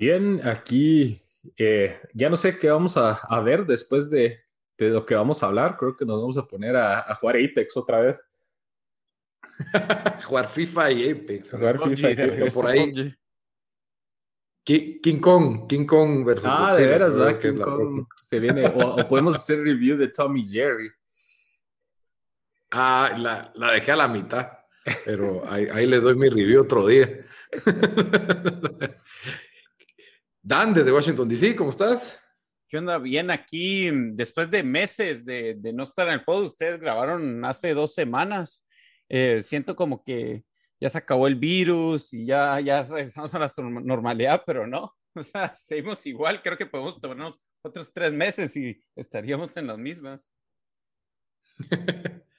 [0.00, 1.20] Bien, aquí
[1.58, 4.40] eh, ya no sé qué vamos a, ver después de,
[4.78, 5.76] lo que vamos a hablar.
[5.76, 8.22] Creo que nos vamos a poner a, jugar Apex otra vez.
[10.24, 11.50] jugar FIFA y Apex.
[11.50, 12.54] Jugar FIFA y Apex.
[12.54, 13.14] Por ahí.
[14.64, 17.38] King Kong, King Kong versus Ah, de veras, ¿verdad?
[17.38, 18.68] King Kong se viene.
[18.68, 20.90] O, podemos hacer review de Tommy Jerry.
[22.70, 24.50] Ah, la, la dejé a la mitad,
[25.04, 27.26] pero ahí, ahí le doy mi review otro día.
[30.42, 32.20] Dan, desde Washington, D.C., ¿cómo estás?
[32.68, 32.98] ¿Qué onda?
[32.98, 37.74] Bien, aquí, después de meses de, de no estar en el pod, ustedes grabaron hace
[37.74, 38.66] dos semanas.
[39.08, 40.44] Eh, siento como que
[40.80, 44.94] ya se acabó el virus y ya, ya estamos a la normalidad, pero no.
[45.12, 46.40] O sea, seguimos igual.
[46.40, 50.32] Creo que podemos tomarnos otros tres meses y estaríamos en las mismas.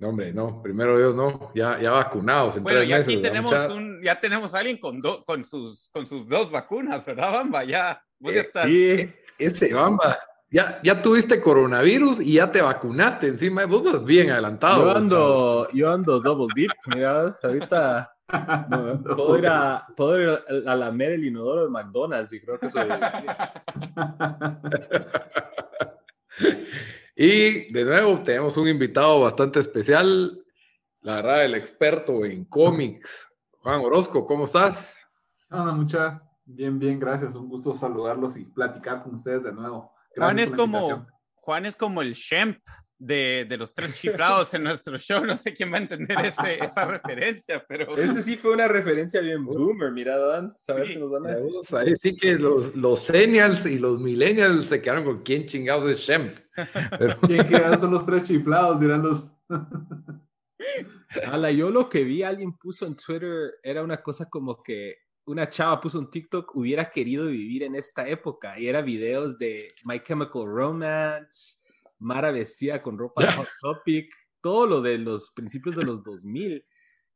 [0.00, 2.56] No, hombre, no, primero Dios, no, ya, ya vacunados.
[2.56, 6.26] En bueno, y aquí tenemos un, ya tenemos a alguien con, con, sus, con sus
[6.26, 7.64] dos vacunas, ¿verdad, Bamba?
[7.64, 8.66] Ya, voy a eh, estar.
[8.66, 14.30] Sí, ese Bamba, ya, ya tuviste coronavirus y ya te vacunaste encima, vos vas bien
[14.30, 14.84] adelantado.
[14.84, 18.10] Yo ando, yo ando double deep, mira, ahorita
[19.04, 20.30] puedo, ir a, puedo ir
[20.66, 22.88] a, la el inodoro de McDonald's y creo que soy...
[27.16, 30.44] Y de nuevo tenemos un invitado bastante especial,
[31.00, 33.28] la verdad, el experto en cómics,
[33.62, 34.98] Juan Orozco, ¿cómo estás?
[35.50, 39.92] Hola, mucha, bien, bien, gracias, un gusto saludarlos y platicar con ustedes de nuevo.
[40.16, 42.58] Juan es como Juan es como el Shemp
[43.00, 45.24] de, de, los tres chiflados en nuestro show.
[45.24, 47.96] No sé quién va a entender ese, esa referencia, pero.
[47.96, 50.52] Ese sí fue una referencia bien boomer, mira, Dan.
[50.56, 50.94] ¿Sabes sí.
[50.94, 55.22] que nos a Ahí sí que los, los Senials y los Millennials se quedaron con
[55.22, 56.36] quién chingados es Shemp.
[56.98, 57.18] Pero...
[57.22, 58.78] ¿Quién quedaron son los tres chiflados?
[58.78, 59.32] Dirán los.
[61.26, 65.48] Ala, yo lo que vi, alguien puso en Twitter, era una cosa como que una
[65.48, 70.00] chava puso un TikTok, hubiera querido vivir en esta época, y era videos de My
[70.00, 71.59] Chemical Romance,
[72.00, 76.64] Mara vestida con ropa de Hot Topic, todo lo de los principios de los 2000.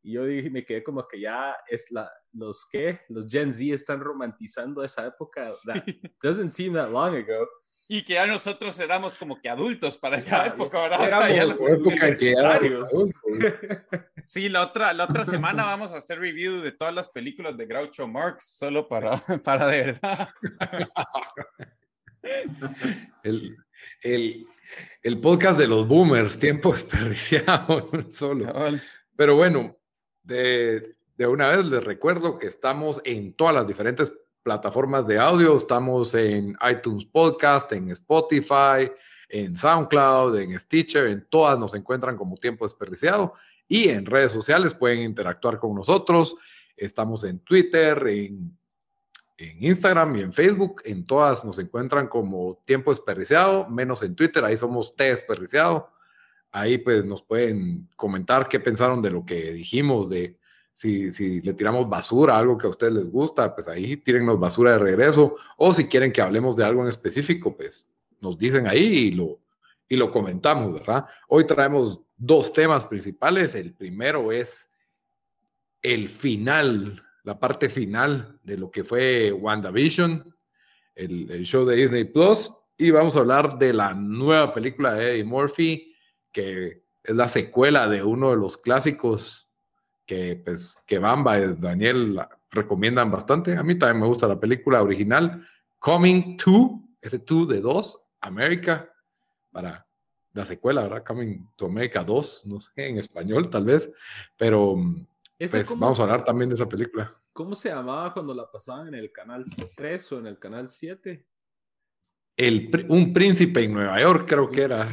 [0.03, 3.75] Y yo dije, me quedé como que ya es la, los que, los Gen Z
[3.75, 5.49] están romantizando esa época.
[5.65, 5.84] That
[6.23, 7.49] doesn't seem that long ago.
[7.89, 11.31] Y que ya nosotros éramos como que adultos para esa época, ¿verdad?
[11.31, 12.34] Éramos época que
[14.25, 17.67] Sí, la otra, la otra semana vamos a hacer review de todas las películas de
[17.67, 20.28] Groucho Marx, solo para, para de verdad.
[23.23, 23.56] el,
[24.03, 24.47] el,
[25.03, 28.53] el podcast de los boomers, tiempo desperdiciado solo.
[29.17, 29.77] Pero bueno,
[30.23, 34.12] de, de, una vez les recuerdo que estamos en todas las diferentes
[34.43, 35.57] plataformas de audio.
[35.57, 38.91] Estamos en iTunes Podcast, en Spotify,
[39.29, 43.33] en SoundCloud, en Stitcher, en todas nos encuentran como tiempo desperdiciado.
[43.67, 46.37] Y en redes sociales pueden interactuar con nosotros.
[46.77, 48.56] Estamos en Twitter, en
[49.37, 50.83] en Instagram y en Facebook.
[50.84, 55.91] En todas nos encuentran como Tiempo Desperdiciado, menos en Twitter, ahí somos T Desperdiciado.
[56.53, 60.39] Ahí pues nos pueden comentar qué pensaron de lo que dijimos, de
[60.73, 64.73] si, si le tiramos basura, algo que a ustedes les gusta, pues ahí tírennos basura
[64.73, 65.37] de regreso.
[65.56, 67.89] O si quieren que hablemos de algo en específico, pues
[68.21, 69.41] nos dicen ahí y lo,
[69.89, 71.06] y lo comentamos, ¿verdad?
[71.28, 73.55] Hoy traemos dos temas principales.
[73.55, 74.69] El primero es
[75.83, 80.35] el final la parte final de lo que fue WandaVision,
[80.95, 85.12] el, el show de Disney Plus, y vamos a hablar de la nueva película de
[85.12, 85.95] Eddie Murphy,
[86.33, 89.50] que es la secuela de uno de los clásicos
[90.06, 93.56] que, pues, que Bamba y Daniel recomiendan bastante.
[93.56, 95.47] A mí también me gusta la película original,
[95.79, 98.91] Coming to, ese to de dos, América,
[99.50, 99.87] para
[100.32, 101.05] la secuela, ¿verdad?
[101.05, 103.91] Coming to America 2, no sé, en español tal vez,
[104.37, 104.77] pero
[105.38, 107.12] pues vamos a hablar también de esa película.
[107.32, 109.44] ¿Cómo se llamaba cuando la pasaban en el canal
[109.76, 111.26] 3 o en el canal 7?
[112.36, 114.88] El, un príncipe en Nueva York, creo que era.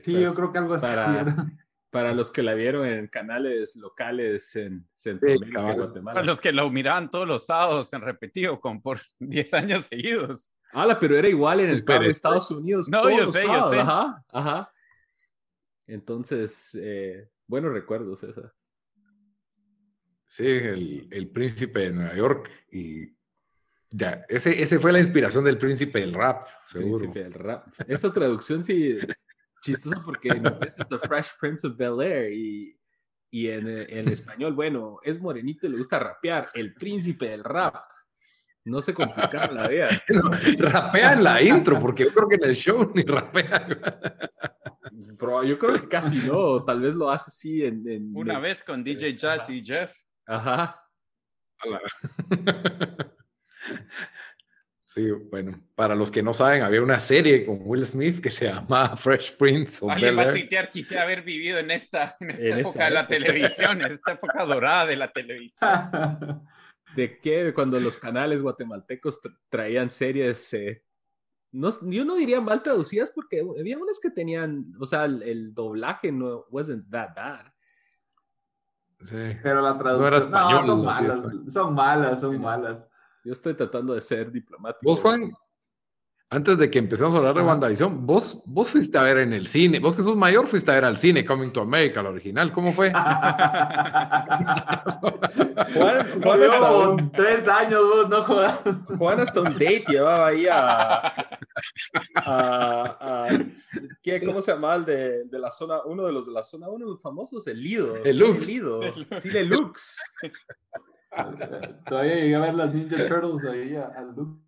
[0.00, 0.86] Sí, yo creo que algo así.
[0.86, 1.46] Para,
[1.90, 6.14] para los que la vieron en canales locales en Centroamérica y Guatemala.
[6.14, 10.52] Para los que lo miraban todos los sábados en repetido, con por 10 años seguidos.
[10.72, 12.88] Ah, pero era igual en el de Estados Unidos.
[12.88, 13.78] No, yo sé, yo sé.
[13.78, 14.72] Ajá, ajá.
[15.86, 18.52] Entonces, eh, buenos recuerdos esa.
[20.34, 22.50] Sí, el, el, príncipe de Nueva York.
[22.72, 23.06] Y
[23.88, 26.98] ya, ese, ese fue la inspiración del príncipe del rap, seguro.
[26.98, 27.68] Príncipe del rap.
[27.86, 28.98] Esa traducción sí,
[29.62, 32.76] chistosa porque en inglés es The Fresh Prince of Bel Air y,
[33.30, 37.84] y en, en, español, bueno, es morenito y le gusta rapear, el príncipe del rap.
[38.64, 39.88] No se complicaron la vida.
[40.58, 43.68] rapea en la intro, porque yo creo que en el show ni rapea.
[45.16, 48.10] Pero yo creo que casi no, tal vez lo hace así en...
[48.16, 49.94] Una vez con DJ Jazz y Jeff.
[50.26, 50.80] Ajá.
[54.94, 58.46] Sí, bueno, para los que no saben, había una serie con Will Smith que se
[58.46, 59.84] llama Fresh Prince.
[59.90, 63.80] Alguien va a tuitear, quise haber vivido en esta, en esta época de la televisión,
[63.80, 65.90] en esta época dorada de la televisión.
[66.94, 67.52] ¿De qué?
[67.52, 70.84] Cuando los canales guatemaltecos traían series, eh,
[71.50, 76.12] no, yo no diría mal traducidas porque había unas que tenían, o sea, el, doblaje
[76.12, 77.46] no wasn't that bad.
[79.04, 79.38] Sí.
[79.42, 81.18] Pero la traducción no, son, malas,
[81.52, 82.88] son malas, son malas.
[83.24, 84.80] Yo estoy tratando de ser diplomático.
[84.82, 85.32] ¿Vos, Juan?
[86.34, 89.46] Antes de que empecemos a hablar de WandaVision, vos, vos fuiste a ver en el
[89.46, 92.50] cine, vos que sos mayor fuiste a ver al cine Coming to America, la original,
[92.50, 92.90] ¿cómo fue?
[95.74, 98.58] Juan, Juan hasta tres años, vos no jodas.
[98.98, 101.14] Juan hasta un date llevaba ahí a,
[104.02, 106.68] ¿qué, ¿cómo se llama el de, de, la zona, uno de los de la zona,
[106.68, 107.94] uno de los famosos, el Lido.
[108.04, 108.40] El Lux.
[108.40, 108.80] El Lido,
[109.18, 110.02] Cine Lux.
[111.86, 114.44] Todavía llegué a ver las Ninja Turtles ahí al Lux.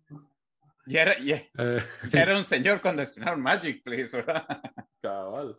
[0.87, 1.83] Ya era, ya, eh.
[2.13, 4.45] era un señor con estrenaron Magic, please, ¿verdad?
[5.01, 5.57] Cabal.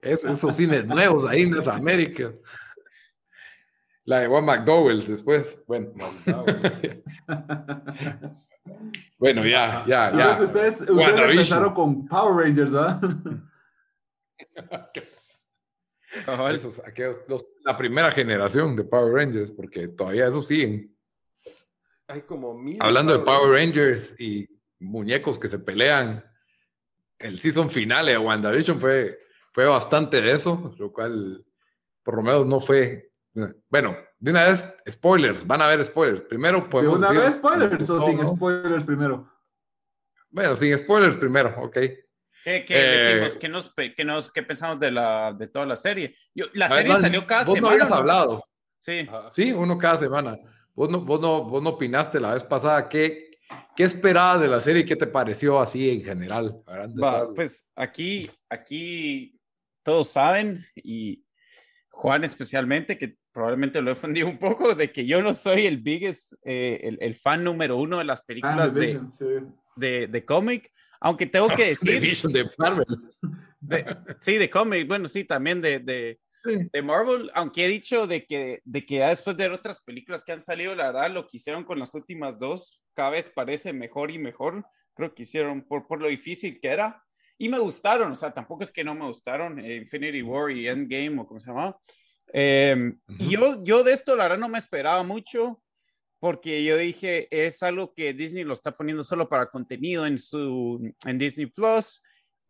[0.00, 2.32] esos cines nuevos ahí en América.
[4.04, 5.58] La de Juan McDowell's después.
[5.66, 5.92] Bueno,
[9.18, 10.42] bueno ya, ya, ya.
[10.42, 13.00] Ustedes, ustedes empezaron con Power Rangers, ¿verdad?
[16.52, 17.20] Esos, aquellos,
[17.64, 20.92] la primera generación de Power Rangers, porque todavía eso siguen.
[22.12, 24.46] Hay como Hablando de Power Rangers y
[24.80, 26.22] muñecos que se pelean,
[27.18, 29.18] el season finale de WandaVision fue,
[29.50, 31.42] fue bastante de eso, lo cual
[32.02, 33.10] por lo menos no fue.
[33.70, 36.20] Bueno, de una vez, spoilers, van a haber spoilers.
[36.20, 37.00] Primero podemos.
[37.00, 39.32] ¿De una vez spoilers o sin spoilers primero?
[40.28, 41.78] Bueno, sin spoilers primero, ok.
[42.44, 43.32] ¿Qué, qué decimos?
[43.32, 46.14] Eh, ¿Qué, nos, qué, nos, ¿Qué pensamos de, la, de toda la serie?
[46.34, 47.76] Yo, la serie salió cada vos semana.
[47.76, 48.44] no habías hablado.
[48.78, 49.08] Sí.
[49.30, 50.36] Sí, uno cada semana.
[50.74, 52.88] Vos no, vos no, vos no opinaste la vez pasada.
[52.88, 53.30] ¿Qué,
[53.76, 56.62] qué esperabas de la serie y qué te pareció así en general?
[57.34, 59.38] pues aquí, aquí
[59.82, 61.24] todos saben y
[61.90, 65.78] Juan especialmente, que probablemente lo he ofendido un poco, de que yo no soy el
[65.78, 69.24] biggest, eh, el, el, fan número uno de las películas de, sí.
[69.76, 72.00] de, de, cómic, aunque tengo que decir...
[72.32, 72.86] de Marvel.
[74.20, 78.60] sí, de cómic, bueno, sí, también de, de, de Marvel, aunque he dicho de que,
[78.64, 81.64] de que ya después de otras películas que han salido, la verdad, lo que hicieron
[81.64, 84.64] con las últimas dos cada vez parece mejor y mejor.
[84.94, 87.02] Creo que hicieron por, por lo difícil que era.
[87.38, 90.68] Y me gustaron, o sea, tampoco es que no me gustaron eh, Infinity War y
[90.68, 91.78] Endgame o como se llamaba.
[92.32, 95.62] Eh, yo, yo de esto, la verdad, no me esperaba mucho
[96.20, 100.94] porque yo dije, es algo que Disney lo está poniendo solo para contenido en, su,
[101.04, 102.00] en Disney Plus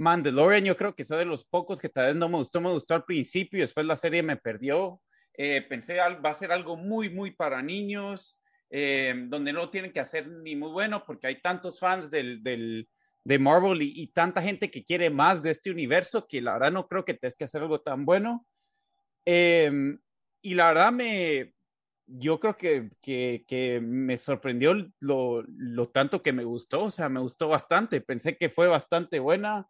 [0.03, 2.71] Mandalorian, yo creo que soy de los pocos que tal vez no me gustó, me
[2.71, 5.01] gustó al principio y después la serie me perdió.
[5.35, 10.01] Eh, pensé va a ser algo muy, muy para niños, eh, donde no tienen que
[10.01, 12.89] hacer ni muy bueno porque hay tantos fans del, del
[13.25, 16.89] de Marvel y, tanta gente que quiere más de este universo que la verdad no
[16.89, 18.45] creo que tengas que hacer algo tan bueno.
[19.25, 20.01] Em,
[20.43, 21.55] y la verdad me,
[22.07, 27.09] yo creo que, que, que me sorprendió lo, lo, tanto que me gustó, o sea,
[27.09, 29.69] me gustó bastante, pensé que fue bastante buena.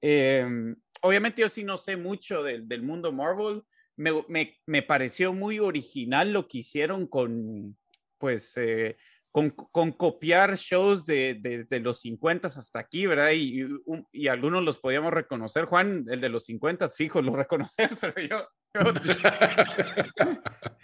[0.00, 3.62] Em, obviamente yo sí no sé mucho del, del mundo Marvel.
[3.96, 7.76] Me, me, me, pareció muy original lo que hicieron con,
[8.18, 8.96] pues, eh,
[9.36, 13.32] con, con, copiar shows de, de, los 50 hasta aquí, ¿verdad?
[13.32, 13.66] Y,
[14.12, 15.66] y, algunos los podíamos reconocer.
[15.66, 18.48] Juan, el de los 50 fijo, lo reconoces, pero yo...
[18.74, 18.80] yo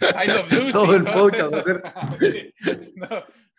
[0.01, 0.71] I love Lucy.
[0.71, 1.53] Todo el podcast.
[2.95, 3.09] no,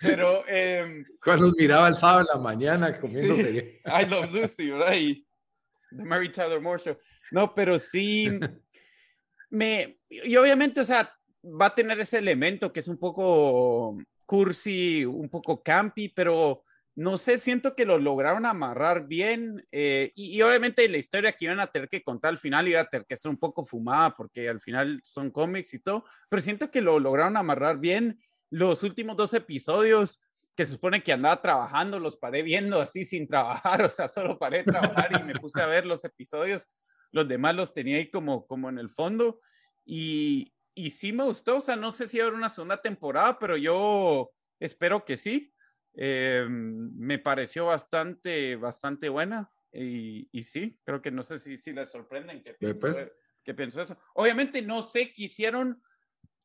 [0.01, 0.45] pero...
[0.49, 3.53] Eh, Juan nos miraba el sábado en la mañana comiéndose.
[3.53, 4.95] Sí, I love Lucy, ¿verdad?
[4.95, 5.27] Y,
[5.97, 6.97] The Mary Tyler Moore Show.
[7.31, 8.29] No, pero sí,
[9.51, 11.13] me, y obviamente, o sea,
[11.45, 13.97] va a tener ese elemento que es un poco
[14.27, 16.65] cursi, un poco campy, pero
[16.97, 21.47] no sé, siento que lo lograron amarrar bien eh, y, y, obviamente la historia que
[21.47, 24.15] iban a tener que contar al final iba a tener que ser un poco fumada
[24.17, 28.21] porque al final son cómics y todo, pero siento que lo lograron amarrar bien.
[28.49, 30.21] Los últimos dos episodios
[30.57, 34.39] que se supone que andaba trabajando, los paré viendo así sin trabajar, o sea, solo
[34.39, 36.69] paré de trabajar y me puse a ver los episodios,
[37.11, 39.41] los demás los tenía ahí como, como en el fondo
[39.85, 43.57] y, y sí me gustó, o sea, no sé si haber una segunda temporada, pero
[43.57, 45.51] yo espero que sí.
[45.97, 51.73] Eh, me pareció bastante, bastante buena y, y, sí, creo que no sé si, si
[51.73, 53.13] les sorprenden que pienso, pues.
[53.45, 53.97] que pienso eso.
[54.15, 55.81] Obviamente no sé qué hicieron,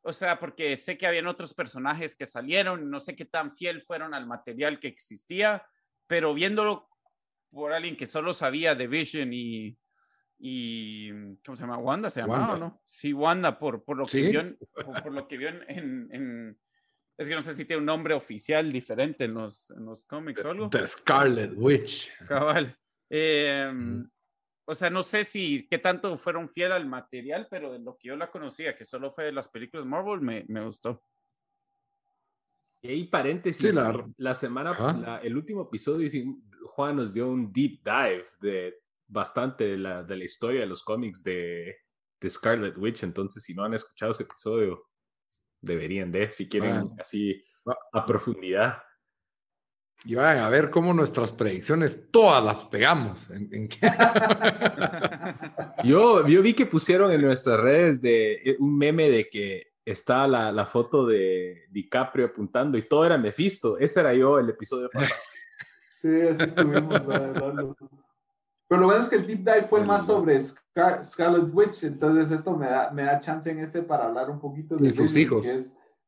[0.01, 3.81] o sea, porque sé que habían otros personajes que salieron, no sé qué tan fiel
[3.81, 5.65] fueron al material que existía,
[6.07, 6.89] pero viéndolo
[7.51, 9.77] por alguien que solo sabía de Vision y,
[10.37, 11.11] y
[11.43, 11.77] ¿cómo se llama?
[11.77, 12.81] Wanda se llamaba, ¿no?
[12.85, 14.57] Sí, Wanda, por, por lo que vio, en,
[15.03, 16.59] por, lo que vio en, en,
[17.17, 20.45] es que no sé si tiene un nombre oficial diferente en los, en los cómics
[20.45, 20.69] o algo.
[20.69, 22.11] The Scarlet Witch.
[22.25, 22.77] Cabal.
[23.09, 23.69] Eh,
[24.69, 28.09] o sea, no sé si qué tanto fueron fiel al material, pero de lo que
[28.09, 31.03] yo la conocía, que solo fue de las películas Marvel, me, me gustó.
[32.79, 34.35] Y ahí paréntesis, la...
[34.35, 36.07] semana, el último episodio,
[36.67, 38.75] Juan nos dio un deep dive de
[39.07, 41.75] bastante de la, de la historia de los cómics de,
[42.21, 44.87] de, Scarlet Witch, entonces si no han escuchado ese episodio,
[45.61, 47.41] deberían de, si quieren así
[47.91, 48.83] a profundidad.
[50.05, 53.27] Y vayan a ver cómo nuestras predicciones todas las pegamos.
[55.83, 60.25] yo, yo vi que pusieron en nuestras redes de eh, un meme de que está
[60.27, 63.77] la, la, foto de DiCaprio apuntando y todo era Mephisto.
[63.77, 65.19] Ese era yo el episodio pasado.
[65.91, 67.01] sí, así estuvimos.
[68.69, 72.55] Pero lo bueno es que el deep dive fue más sobre Scarlet Witch, entonces esto
[72.55, 75.47] me da, me da chance en este para hablar un poquito de, sus hijos.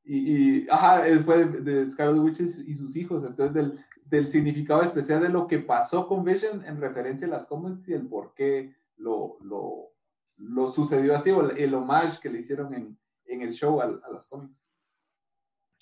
[0.03, 5.22] Y, y, ajá, fue de Scarlet Witch y sus hijos, entonces del, del significado especial
[5.22, 8.75] de lo que pasó con Vision en referencia a las cómics y el por qué
[8.98, 9.93] lo, lo,
[10.38, 14.12] lo sucedió así, o el homage que le hicieron en, en el show a, a
[14.12, 14.67] las cómics.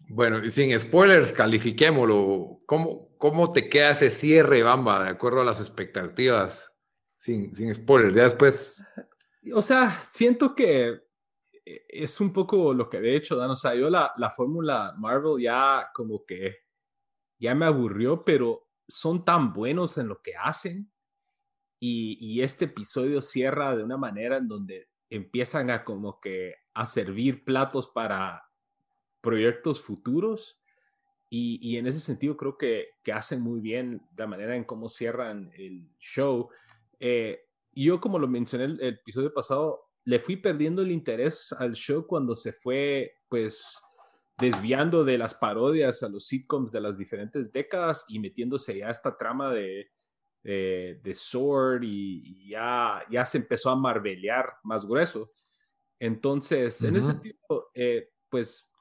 [0.07, 2.61] Bueno, y sin spoilers, califiquémoslo.
[2.65, 6.73] ¿Cómo, ¿Cómo te queda ese cierre, Bamba, de acuerdo a las expectativas?
[7.17, 8.85] Sin, sin spoilers, ya después.
[9.53, 11.01] O sea, siento que
[11.87, 13.51] es un poco lo que de hecho Dan.
[13.51, 16.57] O sea, yo la, la fórmula Marvel ya como que
[17.39, 20.91] ya me aburrió, pero son tan buenos en lo que hacen.
[21.79, 26.85] Y, y este episodio cierra de una manera en donde empiezan a como que a
[26.85, 28.49] servir platos para
[29.21, 30.59] proyectos futuros.
[31.31, 35.51] Y, en ese sentido creo que, que, hacen muy bien la manera en cómo cierran
[35.55, 36.49] el show.
[36.99, 41.73] Eh, yo, como lo mencioné el, el, episodio pasado, le fui perdiendo el interés al
[41.73, 43.79] show cuando se fue, pues,
[44.39, 48.91] desviando de las parodias a los sitcoms de las diferentes décadas y metiéndose ya a
[48.91, 49.91] esta trama de,
[50.41, 55.31] de, Sword y, ya, ya se empezó a marvelear más grueso.
[55.99, 57.37] Entonces, en ese sentido,
[57.75, 58.73] eh, pues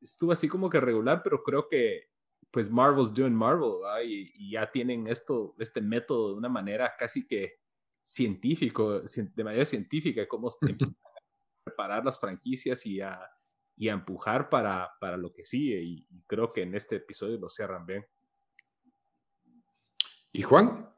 [0.00, 2.04] estuvo así como que regular, pero creo que
[2.52, 7.58] pues Marvel's doing Marvel y, ya tienen esto, este método de una manera casi que
[8.08, 10.48] científico, de manera científica, cómo
[11.62, 13.20] preparar las franquicias y a,
[13.76, 15.82] y empujar para, para lo que sigue.
[15.82, 18.06] Y, creo que en este episodio lo cierran bien.
[20.32, 20.88] ¿Y Juan?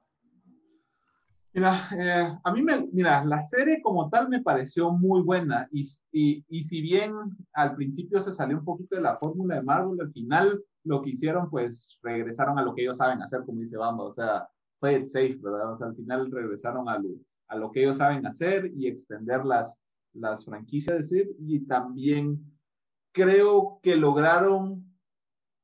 [1.52, 5.82] Mira, eh, a mí me, mira, la serie como tal me pareció muy buena y,
[6.12, 7.12] y, y, si bien
[7.54, 11.10] al principio se salió un poquito de la fórmula de Marvel, al final lo que
[11.10, 14.48] hicieron pues regresaron a lo que ellos saben hacer, como dice Bamba, o sea,
[14.80, 15.72] play it safe, ¿verdad?
[15.72, 17.10] O sea, al final regresaron a lo,
[17.48, 19.80] a lo que ellos saben hacer y extender las,
[20.12, 22.44] las franquicias, decir, y también
[23.12, 24.84] creo que lograron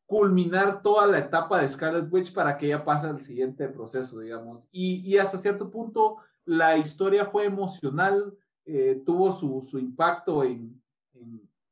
[0.06, 4.68] culminar toda la etapa de Scarlet Witch para que ella pase al siguiente proceso, digamos.
[4.70, 8.32] Y, y hasta cierto punto la historia fue emocional,
[8.64, 10.80] eh, tuvo su, su impacto en,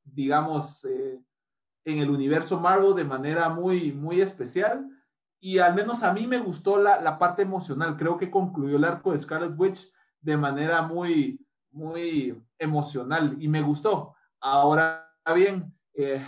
[0.05, 1.21] digamos, eh,
[1.85, 4.89] en el universo Marvel de manera muy, muy especial.
[5.45, 7.99] Y al menos a mí me gustó la, la parte emocional.
[7.99, 13.61] Creo que concluyó el arco de Scarlet Witch de manera muy, muy emocional y me
[13.61, 14.15] gustó.
[14.41, 16.19] Ahora bien, eh,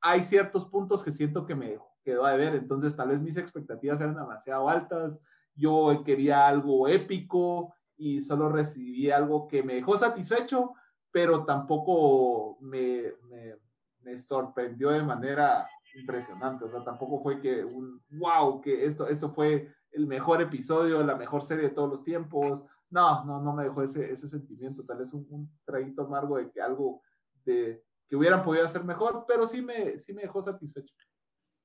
[0.00, 4.00] hay ciertos puntos que siento que me quedó a ver, entonces tal vez mis expectativas
[4.00, 5.22] eran demasiado altas,
[5.54, 10.72] yo quería algo épico y solo recibí algo que me dejó satisfecho,
[11.12, 13.54] pero tampoco me, me,
[14.00, 19.30] me sorprendió de manera impresionante, o sea, tampoco fue que un wow, que esto, esto
[19.30, 23.64] fue el mejor episodio, la mejor serie de todos los tiempos, no, no, no me
[23.64, 27.02] dejó ese, ese sentimiento, tal vez un, un traguito amargo de que algo
[27.44, 30.94] de, que hubieran podido hacer mejor, pero sí me, sí me dejó satisfecho.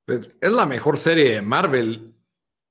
[0.05, 2.15] Pues, es la mejor serie de Marvel,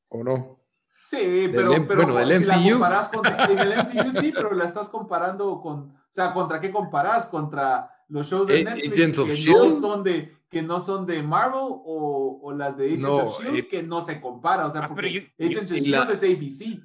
[0.08, 0.60] ¿o no?
[0.98, 2.78] Sí, pero, pero bueno, del si MCU.
[2.78, 3.10] la
[3.50, 7.26] en el MCU sí, pero la estás comparando con, o sea, ¿contra qué comparas?
[7.26, 12.40] ¿Contra los shows de Netflix que, no son de, que no son de Marvel o,
[12.42, 13.68] o las de Agents of S.H.I.E.L.D.
[13.68, 14.66] que no se compara?
[14.66, 16.12] O sea, ah, porque Agents of S.H.I.E.L.D.
[16.12, 16.82] es ABC.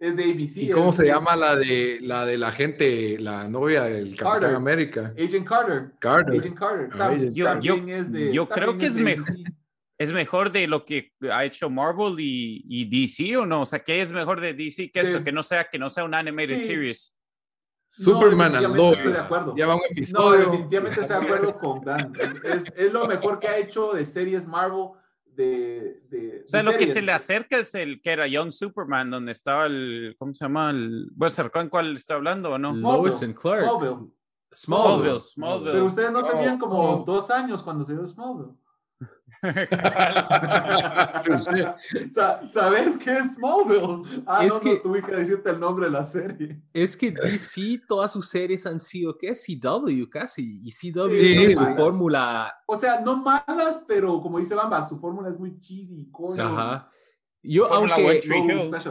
[0.00, 0.56] Es de ABC.
[0.56, 5.14] ¿Y cómo se llama la de la de la gente, la novia del Capitán América?
[5.16, 5.92] Agent Carter.
[6.00, 6.40] Carter.
[6.40, 7.32] Agent Carter.
[8.32, 9.26] yo, creo que es mejor.
[10.00, 13.60] ¿Es mejor de lo que ha hecho Marvel y, DC o no?
[13.60, 15.22] O sea, ¿qué es mejor de DC que esto?
[15.22, 17.14] Que no sea, que no sea un animated series.
[17.90, 19.54] Superman no, andó, estoy de acuerdo.
[19.54, 20.46] lleva un episodio.
[20.46, 22.12] No, definitivamente estoy de acuerdo con Dan.
[22.44, 24.90] Es, es, lo mejor que ha hecho de series Marvel.
[25.24, 29.10] De, de, o sea, lo que se le acerca es el que era Young Superman,
[29.10, 30.70] donde estaba el, ¿cómo se llama?
[30.70, 32.74] El, bueno, ¿en cuál está hablando o no?
[32.74, 33.64] Lois and Clark.
[33.64, 34.12] Smallville.
[34.52, 35.18] Smallville.
[35.18, 35.72] Smallville.
[35.72, 38.54] Pero ustedes no tenían como dos años cuando se dio Smallville.
[42.50, 44.22] ¿Sabes qué es Smallville?
[44.26, 46.60] Ah, es no, que, no tuve que decirte el nombre de la serie.
[46.74, 49.32] Es que DC, todas sus series han sido, ¿qué?
[49.32, 50.60] CW casi.
[50.62, 52.54] Y CW sí, su fórmula.
[52.66, 56.06] O sea, no malas, pero como dice Bamba, su fórmula es muy cheesy.
[56.38, 56.90] Ajá.
[57.42, 58.20] Yo, aunque,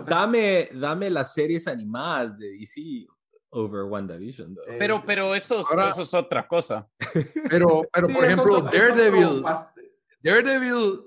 [0.07, 3.05] dame, dame las series animadas de DC
[3.51, 4.57] over WandaVision.
[4.79, 6.89] Pero, pero eso, eso es otra cosa.
[7.49, 9.43] Pero, pero por ejemplo, Daredevil.
[10.21, 11.01] Daredevil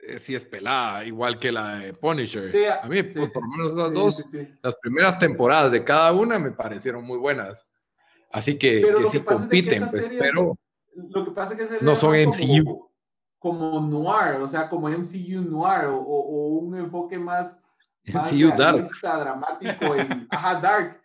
[0.00, 2.52] eh, sí es pelada, igual que la de Punisher.
[2.80, 7.04] a mí, por, lo menos las dos, las primeras temporadas de cada una me parecieron
[7.04, 7.66] muy buenas.
[8.30, 10.56] Así que, que sí compiten, pues, pero
[10.94, 12.90] lo que pasa es que no son MCU.
[13.38, 17.62] Como, noir, o sea, como MCU noir, o, o un enfoque más,
[18.04, 18.88] MCU dark.
[19.02, 21.02] dramático, en, ajá, dark.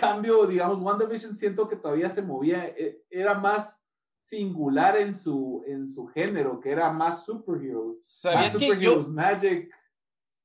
[0.00, 3.84] Cambio, digamos, WandaVision siento que todavía se movía, e, era más
[4.30, 7.98] singular en su, en su género, que era más superheroes.
[8.00, 9.68] ¿Sabías que yo, Magic.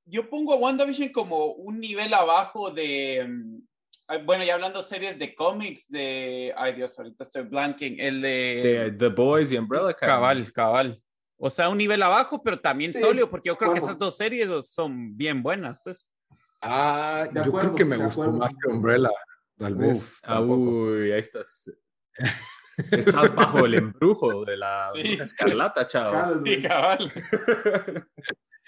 [0.08, 3.26] Yo pongo a WandaVision como un nivel abajo de.
[3.28, 6.54] Mm, bueno, ya hablando series de cómics, de.
[6.58, 8.00] Ay Dios, ahorita estoy blanking.
[8.00, 8.96] El de.
[8.98, 10.16] The Boys y Umbrella Academy.
[10.16, 11.02] Cabal, cabal.
[11.38, 14.50] O sea, un nivel abajo, pero también sólido, porque yo creo que esas dos series
[14.68, 16.08] son bien buenas, pues.
[16.62, 19.10] Ah, yo creo que me gustó más que Umbrella,
[19.58, 20.20] tal vez.
[20.24, 21.72] Ah, uy, ahí estás.
[22.92, 26.44] Estás bajo el embrujo de la escarlata, chao.
[26.44, 27.12] Sí, cabal.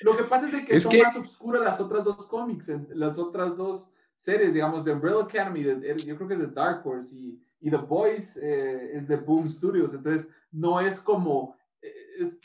[0.02, 3.92] Lo que pasa es que son más oscuras las otras dos cómics, las otras dos
[4.16, 7.78] series, digamos, de Umbrella Academy, yo creo que es de Dark Horse y, y The
[7.78, 11.94] Boys eh, es de Boom Studios, entonces no es como, eh,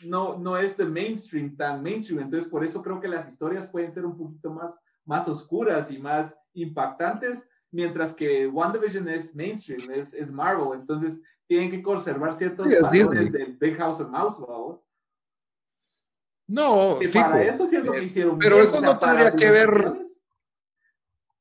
[0.05, 3.93] no, no es de mainstream, tan mainstream, entonces por eso creo que las historias pueden
[3.93, 10.13] ser un poquito más, más oscuras y más impactantes, mientras que WandaVision es mainstream, es,
[10.15, 11.21] es Marvel, entonces
[11.53, 14.81] tienen que conservar ciertos valores del Big House of Mouse, ¿vamos?
[16.47, 18.38] No, que para eso sí es lo que eh, hicieron.
[18.38, 19.93] Pero eso no tendría que ver.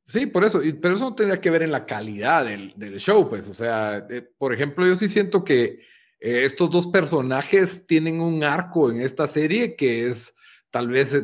[0.07, 3.29] Sí, por eso, pero eso no tendría que ver en la calidad del, del show,
[3.29, 3.47] pues.
[3.47, 4.05] O sea,
[4.37, 5.79] por ejemplo, yo sí siento que
[6.19, 10.35] eh, estos dos personajes tienen un arco en esta serie que es
[10.71, 11.17] tal vez,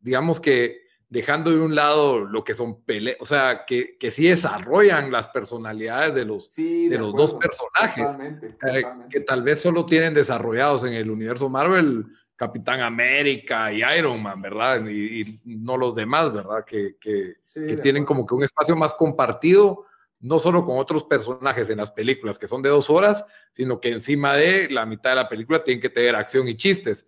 [0.00, 4.26] digamos que dejando de un lado lo que son peleas, o sea, que, que, sí
[4.26, 8.18] desarrollan las personalidades de los, de, los dos personajes,
[8.72, 14.22] eh, que tal vez solo tienen desarrollados en el universo Marvel Capitán América y Iron
[14.22, 14.84] Man, ¿verdad?
[14.86, 16.64] Y, no los demás, ¿verdad?
[16.64, 19.86] Que, que, que tienen como que un espacio más compartido,
[20.20, 23.90] no solo con otros personajes en las películas que son de dos horas, sino que
[23.90, 27.06] encima de la mitad de la película tienen que tener acción y chistes.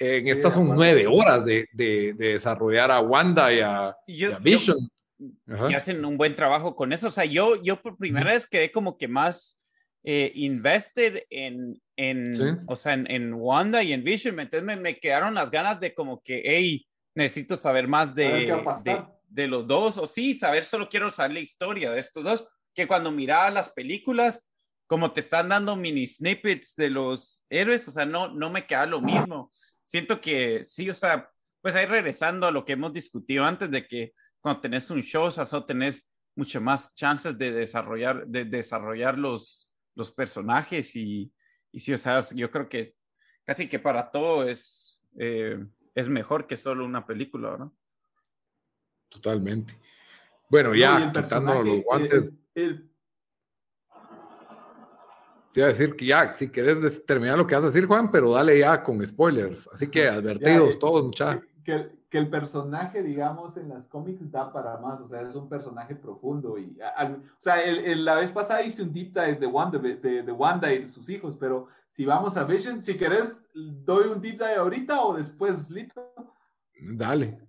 [0.00, 3.94] En estas son nueve horas de, de, desarrollar a Wanda y a,
[4.40, 4.88] Vision.
[5.18, 7.08] y hacen un buen trabajo con eso.
[7.08, 9.60] O sea, yo, yo por primera vez quedé como que más
[10.02, 14.40] eh, invested en, en o sea, en, Wanda y en Vision.
[14.40, 19.04] Entonces me, me, quedaron las ganas de como que, hey, necesito saber más de, de,
[19.28, 19.98] de, los dos.
[19.98, 22.48] O sí, saber, solo quiero saber la historia de estos dos.
[22.74, 24.48] Que cuando miraba las películas,
[24.86, 28.86] como te están dando mini snippets de los héroes, o sea, no, no me queda
[28.86, 29.50] lo mismo
[29.90, 31.28] siento que sí, o sea,
[31.60, 35.24] pues ahí regresando a lo que hemos discutido antes de que cuando tenés un show,
[35.24, 41.32] o sea, tenés mucho más chances de desarrollar, de desarrollar los, los personajes y,
[41.72, 42.94] y sí, o sea, yo creo que
[43.44, 45.58] casi que para todo es, eh,
[45.96, 47.76] es mejor que solo una película, ¿no?
[49.08, 49.76] Totalmente.
[50.48, 52.32] Bueno, ya, quitando los guantes.
[55.52, 58.10] Te iba a decir que ya, si quieres terminar lo que vas a decir, Juan,
[58.10, 59.68] pero dale ya con spoilers.
[59.72, 61.44] Así que advertidos todos, muchachos.
[61.64, 65.48] Que, que, el personaje, digamos, en las cómics da para más, o sea, es un
[65.48, 66.56] personaje profundo.
[66.56, 70.32] y O sea, el, la vez pasada hice un deep dive de Wanda, de, de,
[70.32, 74.54] Wanda y sus hijos, pero si vamos a Vision, si querés, doy un deep dive
[74.54, 76.12] ahorita o después, Lito.
[76.80, 77.40] Dale.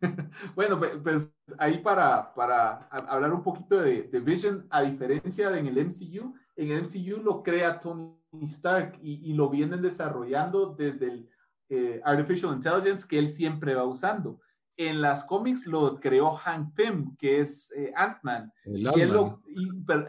[0.54, 5.66] bueno, pues ahí para, para hablar un poquito de, de Vision, a diferencia de en
[5.66, 11.30] el MCU, en el MCU lo crea Tony Stark y, lo vienen desarrollando desde el
[11.70, 14.40] eh, Artificial Intelligence que él siempre va usando.
[14.76, 18.52] en las cómics lo creó Hank Pym, que es eh, Ant-Man.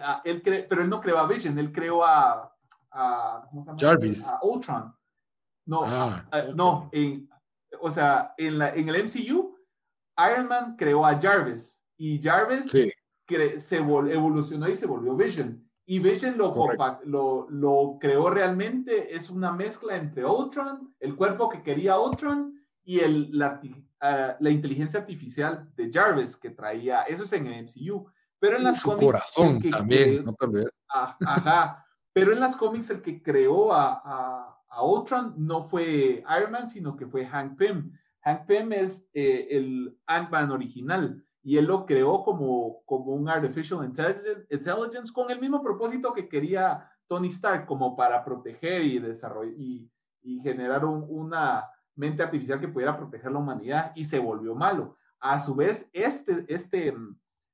[0.02, 2.54] Ah, pero él no creó a Vision, él creó a,
[3.50, 3.80] ¿cómo se llama?
[3.80, 4.28] Jarvis.
[4.28, 4.94] A Ultron.
[5.66, 6.90] No, ah, no,
[7.80, 9.58] o sea, en, la, en el MCU,
[10.30, 15.71] Iron Man creó a Jarvis y Jarvis se evolucionó y se volvió Vision.
[15.86, 16.54] Y Vision lo,
[17.04, 23.00] lo, lo, creó realmente, es una mezcla entre Ultron, el cuerpo que quería Ultron y
[23.00, 23.60] el, la,
[24.00, 28.06] ah, la inteligencia artificial de Jarvis que traía, eso es en el MCU.
[28.40, 30.36] Pero en las su corazón también, no
[30.90, 36.24] ah, ajá, pero en las cómics el que creó a, a, a, Ultron no fue
[36.38, 37.92] Iron Man, sino que fue Hank Pym.
[38.24, 43.84] Hank Pym es eh, el Ant-Man original y él lo creó como, como un Artificial
[43.84, 49.90] Intelligence con el mismo propósito que quería Tony Stark, como para proteger y desarrollar y,
[50.22, 54.96] y generar una mente artificial que pudiera proteger la humanidad y se volvió malo.
[55.20, 56.96] A su vez, este, este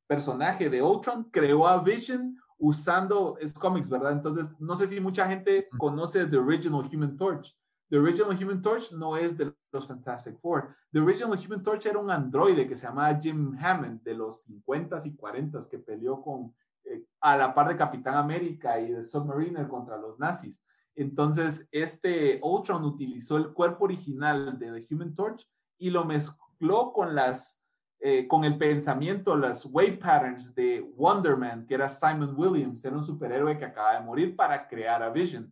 [0.05, 4.13] personaje de Ultron creó a Vision usando, es cómics, ¿verdad?
[4.13, 7.56] Entonces, no sé si mucha gente conoce The Original Human Torch.
[7.89, 10.75] The Original Human Torch no es de los Fantastic Four.
[10.91, 15.05] The Original Human Torch era un androide que se llamaba Jim Hammond de los 50s
[15.05, 19.67] y 40s que peleó con, eh, a la par de Capitán América y de Submariner
[19.67, 20.63] contra los nazis.
[20.95, 25.47] Entonces, este Ultron utilizó el cuerpo original de The Human Torch
[25.77, 27.63] y lo mezcló con las
[27.99, 32.95] eh, con el pensamiento, las wave patterns de Wonder Man, que era Simon Williams, era
[32.95, 35.51] un superhéroe que acaba de morir para crear a Vision.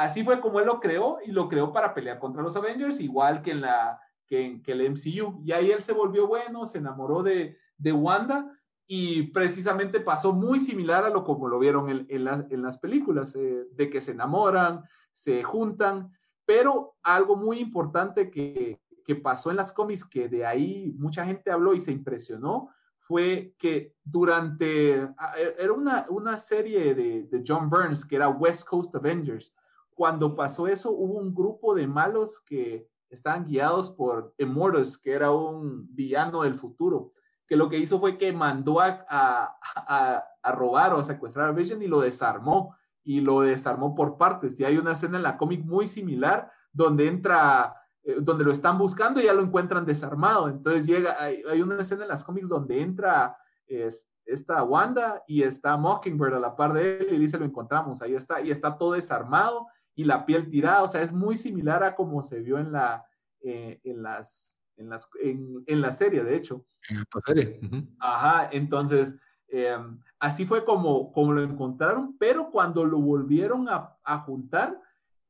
[0.00, 3.42] Así fue como él lo creó y lo creó para pelear contra los Avengers, igual
[3.42, 5.42] que en, la, que el MCU.
[5.44, 8.50] Y ahí él se volvió bueno, se enamoró de, de Wanda
[8.86, 13.66] y precisamente pasó muy similar a lo como lo vieron en, en, las películas, eh,
[13.72, 16.10] de que se enamoran, se juntan,
[16.46, 21.50] pero algo muy importante que, que pasó en las cómics, que de ahí mucha gente
[21.50, 27.44] habló y se impresionó, fue que durante, ah, e, era una, una serie de, de,
[27.46, 29.54] John Burns que era West Coast Avengers.
[30.00, 35.30] Cuando pasó eso, hubo un grupo de malos que estaban guiados por Immortus, que era
[35.30, 37.12] un villano del futuro,
[37.46, 41.82] que lo que hizo fue que mandó a, a, a robar o secuestrar a Vision
[41.82, 44.58] y lo desarmó, y lo desarmó por partes.
[44.58, 48.78] Y hay una escena en la cómic muy similar donde entra eh, donde lo están
[48.78, 50.48] buscando y ya lo encuentran desarmado.
[50.48, 53.36] Entonces llega, hay, una escena en las cómics donde entra
[53.66, 58.00] es, esta Wanda y está Mockingbird a la par de él y dice lo encontramos,
[58.00, 61.82] ahí está, y está todo desarmado y la piel tirada, o sea, es muy similar
[61.84, 63.04] a como se vio en la,
[63.42, 66.64] eh, en las, en las, en, en, la serie, de hecho.
[66.88, 67.60] En esta serie.
[67.98, 69.16] Ajá, entonces,
[69.48, 74.80] em, así fue como, como lo encontraron, pero cuando lo volvieron a, a juntar,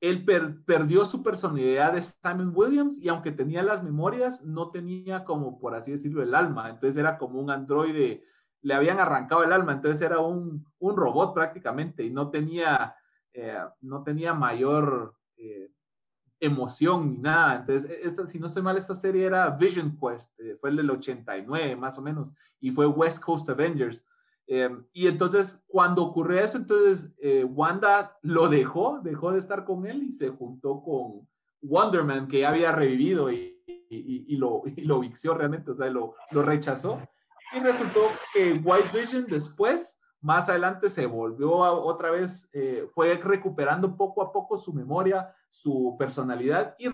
[0.01, 0.25] él
[0.65, 5.75] perdió su personalidad de Simon Williams y aunque tenía las memorias, no tenía como, por
[5.75, 6.71] así decirlo, el alma.
[6.71, 8.25] Entonces era como un androide,
[8.63, 12.95] le habían arrancado el alma, entonces era un, un robot prácticamente y no tenía,
[13.33, 15.71] eh, no tenía mayor eh,
[16.41, 17.57] emoción ni nada.
[17.57, 20.77] Entonces, e, esta, si no estoy mal, esta serie era Vision Quest, eh, fue el
[20.77, 24.05] del 89 más o menos, y fue West Coast Avengers.
[24.47, 29.87] Em, y entonces, cuando ocurrió eso, entonces eh, Wanda lo dejó, dejó de estar con
[29.87, 31.29] él y se juntó con
[31.63, 33.57] Wonder Man, que ya había revivido y,
[34.37, 37.01] lo, y lo vició realmente, o sea, lo rechazó.
[37.53, 43.97] Y resultó que White Vision después, más adelante, se volvió otra vez, eh, fue recuperando
[43.97, 46.91] poco a poco su memoria, su personalidad y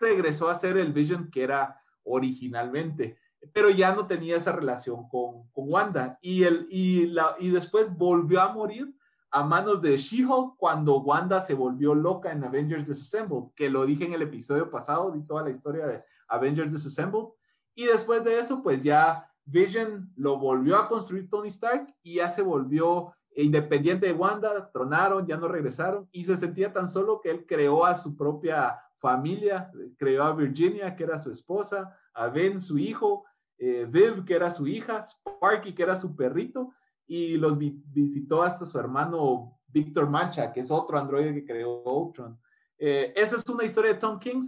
[0.00, 3.18] regresó a ser el Vision que era originalmente
[3.52, 6.18] pero ya no tenía esa relación con, con Wanda.
[6.22, 8.94] Y, el, y, la, y después volvió a morir
[9.30, 14.04] a manos de She-Hulk cuando Wanda se volvió loca en Avengers Disassembled, que lo dije
[14.04, 17.28] en el episodio pasado, di toda la historia de Avengers Disassembled.
[17.74, 22.28] Y después de eso, pues ya Vision lo volvió a construir Tony Stark y ya
[22.28, 27.30] se volvió independiente de Wanda, tronaron, ya no regresaron y se sentía tan solo que
[27.30, 32.60] él creó a su propia familia, creó a Virginia, que era su esposa, a Ben,
[32.60, 33.24] su hijo,
[33.58, 36.72] eh, Viv, que era su hija, Sparky, que era su perrito,
[37.06, 42.38] y los visitó hasta su hermano Víctor Mancha, que es otro androide que creó Ultron.
[42.84, 44.40] Eh, esa es una historia de Tom King,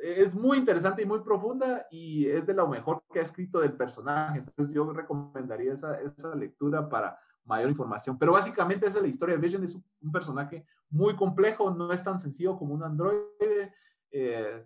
[0.00, 3.72] es muy interesante y muy profunda y es de lo mejor que ha escrito del
[3.72, 4.38] personaje.
[4.38, 8.16] Entonces yo recomendaría esa, esa lectura para mayor información.
[8.16, 12.04] Pero básicamente esa es la historia de Vision, es un personaje muy complejo, no es
[12.04, 13.74] tan sencillo como un androide,
[14.12, 14.64] eh,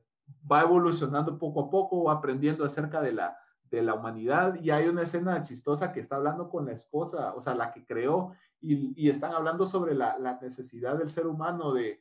[0.52, 3.38] va evolucionando poco a poco, va aprendiendo acerca de la,
[3.70, 7.40] de la humanidad y hay una escena chistosa que está hablando con la esposa, o
[7.40, 12.00] sea, la que creó, y, están hablando sobre la, necesidad del ser humano de,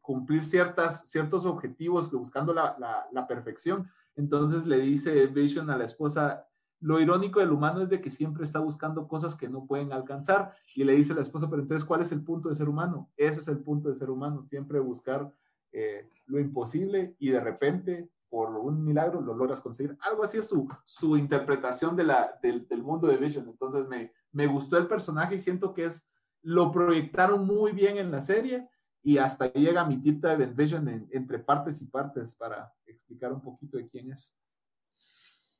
[0.00, 3.88] cumplir ciertas, ciertos objetivos buscando la, perfección.
[4.16, 6.46] Entonces le dice Vision a la esposa,
[6.80, 10.54] lo irónico del humano es de que siempre está buscando cosas que no pueden alcanzar.
[10.74, 13.10] Y le dice la esposa, pero entonces, ¿cuál es el punto de ser humano?
[13.16, 15.32] Ese es el punto de ser humano, siempre buscar
[15.72, 19.96] eh, lo imposible y de repente, por un milagro, lo logras conseguir.
[20.00, 23.48] Algo así es su, su interpretación del, mundo de Vision.
[23.48, 26.08] Entonces, me, me gustó el personaje y siento que es,
[26.42, 28.68] lo proyectaron muy bien en la serie
[29.02, 33.78] y hasta llega mi tip de Vision entre partes y partes para explicar un poquito
[33.78, 34.36] de quién es.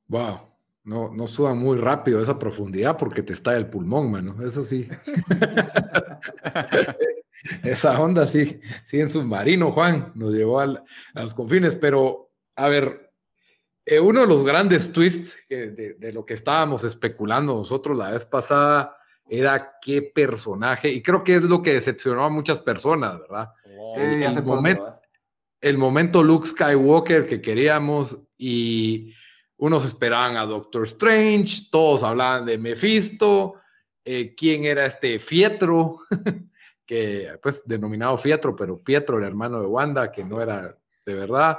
[0.08, 0.40] Wow,
[0.84, 4.42] no, no suba muy rápido esa profundidad porque te está el pulmón, mano.
[4.42, 4.88] Eso sí.
[7.62, 10.82] esa onda sí, sí en submarino, Juan, nos llevó a
[11.14, 11.76] los confines.
[11.76, 13.12] Pero, a ver,
[13.86, 18.96] eh, uno de los grandes twists de, lo que estábamos especulando nosotros la vez pasada
[19.30, 23.50] era qué personaje, y creo que es lo que decepcionó a muchas personas, ¿verdad?
[23.96, 24.94] el, momento,
[25.60, 29.14] el momento Luke Skywalker que queríamos y
[29.56, 33.54] unos esperaban a Doctor Strange, todos hablaban de Mephisto,
[34.04, 36.00] eh, quién era este Fietro,
[36.84, 41.58] que pues denominado Fietro, pero Pietro, el hermano de Wanda, que no era de verdad,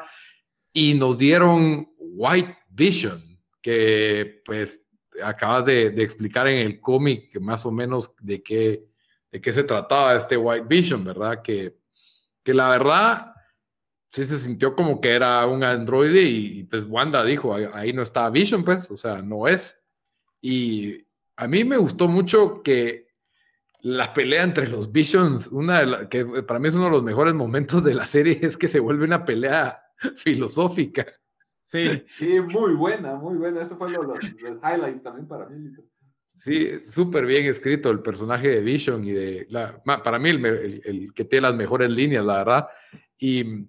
[0.74, 4.86] y nos dieron White Vision, que pues
[5.24, 8.86] acabas de, explicar en el cómic más o menos de qué,
[9.32, 11.42] de qué se trataba este White Vision, ¿verdad?
[11.42, 11.78] Que,
[12.44, 13.34] que la verdad
[14.08, 18.30] sí se sintió como que era un androide y, pues Wanda dijo, ahí, no está
[18.30, 19.80] Vision, pues, o sea, no es.
[20.42, 21.06] Y
[21.38, 23.08] a mí me gustó mucho que
[23.80, 27.84] la pelea entre los Visions, una que para mí es uno de los mejores momentos
[27.84, 29.82] de la serie, es que se vuelve una pelea
[30.16, 31.06] filosófica.
[31.72, 33.62] Sí, sí muy buena, muy buena.
[33.62, 35.72] Eso fue lo, los, highlights también para mí.
[36.34, 41.14] Sí, súper bien escrito el personaje de Vision y de la, para mí el, el,
[41.14, 42.68] que tiene las mejores líneas, la verdad.
[43.18, 43.68] Y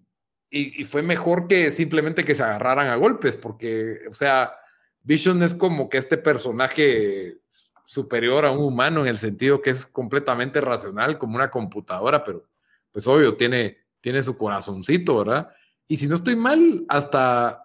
[0.55, 4.55] y, fue mejor que simplemente que se agarraran a golpes, porque, o sea,
[5.03, 7.39] Vision es como que este personaje
[7.87, 12.47] superior a un humano en el sentido que es completamente racional, como una computadora, pero
[12.93, 15.49] pues obvio, tiene, tiene su corazoncito, ¿verdad?
[15.89, 17.65] Y si no estoy mal, hasta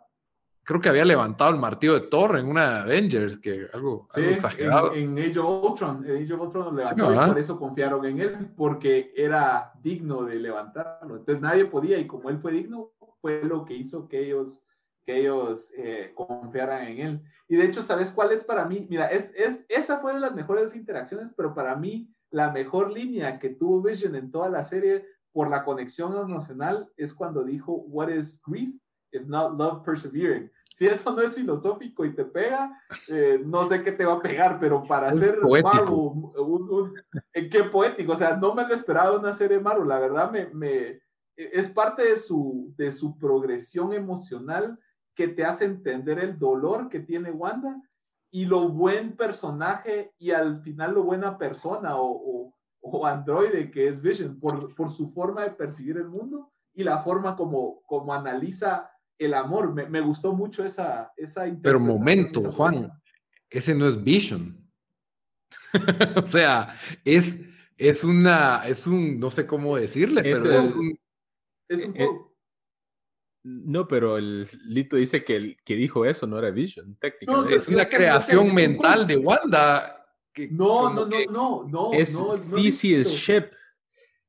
[0.68, 4.94] creo que había levantado el martillo de Thor en una Avengers, que algo, exagerado.
[4.94, 8.20] En, en, Age of Ultron, Age of Ultron lo levantó y por eso confiaron en
[8.20, 11.16] él, porque era digno de levantarlo.
[11.16, 14.66] Entonces nadie podía y como él fue digno, fue lo que hizo que ellos,
[15.06, 17.24] que ellos eh, confiaran en él.
[17.48, 18.86] Y de hecho, ¿sabes cuál es para mí?
[18.90, 23.40] Mira, es, es, esa fue de las mejores interacciones, pero para mí la mejor línea
[23.40, 28.10] que tuvo Vision en toda la serie por la conexión emocional es cuando dijo, What
[28.10, 28.76] is grief?
[29.14, 33.82] If not love persevering si eso no es filosófico y te pega, eh, no sé
[33.82, 38.54] qué te va a pegar, pero para hacer Marvel, eh, qué poético, o sea, no
[38.54, 41.02] me lo esperaba una serie Marvel, la verdad me, me,
[41.36, 44.78] es parte de su, de su progresión emocional
[45.16, 47.82] que te hace entender el dolor que tiene Wanda
[48.30, 54.00] y lo buen personaje y al final lo buena persona o, o, androide que es
[54.00, 58.92] Vision por, por su forma de percibir el mundo y la forma como, como analiza
[59.18, 59.74] el amor.
[59.90, 62.92] Me, gustó mucho esa, esa Pero momento, Juan,
[63.50, 64.70] ese no es Vision.
[66.24, 67.38] o sea, es,
[67.78, 71.00] es una, es un, no sé cómo decirle, pero es un...
[71.70, 72.08] Es un eh,
[73.44, 77.56] no, pero el Lito dice que el que dijo eso no era Vision, técnicamente.
[77.56, 80.06] es una creación mental de Wanda.
[80.52, 83.46] no, no, no, no, no, es no, Ship.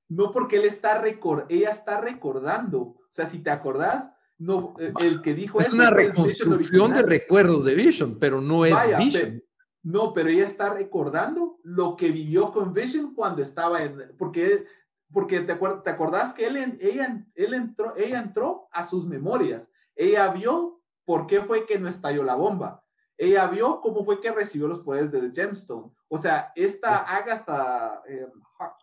[0.08, 2.80] No, porque él está record, ella está recordando.
[2.80, 7.64] O sea, si te acordás, no, eh, el que dijo es una reconstrucción de recuerdos
[7.64, 9.42] de Vision, pero no es Vision.
[9.82, 14.64] no, pero ella está recordando lo que vivió con Vision cuando estaba en, porque,
[15.12, 19.70] porque te, te acordás que él, ella, él entró, ella entró a sus memorias.
[19.96, 22.84] Ella vio por qué fue que no estalló la bomba.
[23.16, 25.90] Ella vio cómo fue que recibió los poderes del Gemstone.
[26.06, 28.28] O sea, esta Agatha eh,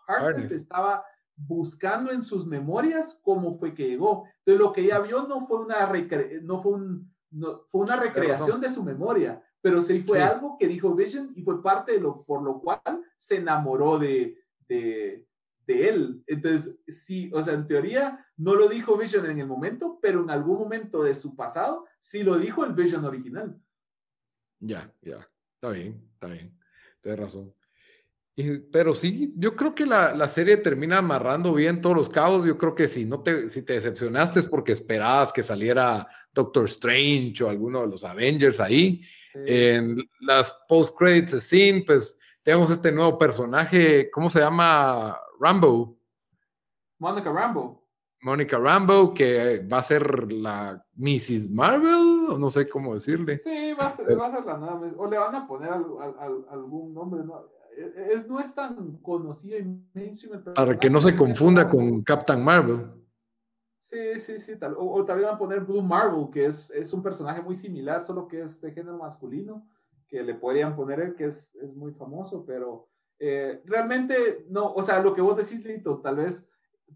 [0.06, 4.26] Harkness estaba buscando en sus memorias cómo fue que llegó.
[4.40, 5.92] Entonces, lo que ella vio no fue una,
[6.42, 7.14] no fue un,
[7.68, 11.62] fue una recreación de su memoria, pero sí fue algo que dijo Vision y fue
[11.62, 15.28] parte de lo por lo cual se enamoró de, de,
[15.66, 16.24] de, él.
[16.28, 20.30] Entonces, sí, o sea, en teoría no lo dijo Vision en el momento, pero en
[20.30, 23.60] algún momento de su pasado sí lo dijo el Vision original.
[24.60, 25.18] Ya, ya,
[25.56, 26.58] está bien, está bien,
[27.02, 27.54] tienes razón
[28.72, 32.44] pero sí, yo creo que la, serie termina amarrando bien todos los cabos.
[32.44, 36.66] Yo creo que si no te, si te decepcionaste es porque esperabas que saliera Doctor
[36.66, 39.02] Strange o alguno de los Avengers ahí.
[39.34, 45.18] En las post-credits scene, pues tenemos este nuevo personaje, ¿cómo se llama?
[45.40, 45.98] Rambo.
[47.00, 47.86] Monica Rambo.
[48.22, 51.50] Mónica Rambo, que va a ser la Mrs.
[51.50, 53.38] Marvel, o no sé cómo decirle.
[53.38, 56.94] Sí, va a ser, va a ser la nueva, o le van a poner algún
[56.94, 57.55] nombre, ¿no?
[57.78, 60.44] E, es, no es tan conocido en mainstream.
[60.54, 62.92] Para que no se confunda con Captain Marvel.
[63.80, 64.56] Sí, sí, sí.
[64.58, 67.56] Tal, o, o, también van a poner Blue Marvel, que es, es un personaje muy
[67.56, 69.68] similar, solo que es de género masculino,
[70.08, 74.82] que le podrían poner él, que es, es muy famoso, pero eh, realmente no, o
[74.82, 76.50] sea, lo que vos decís, Lito, tal vez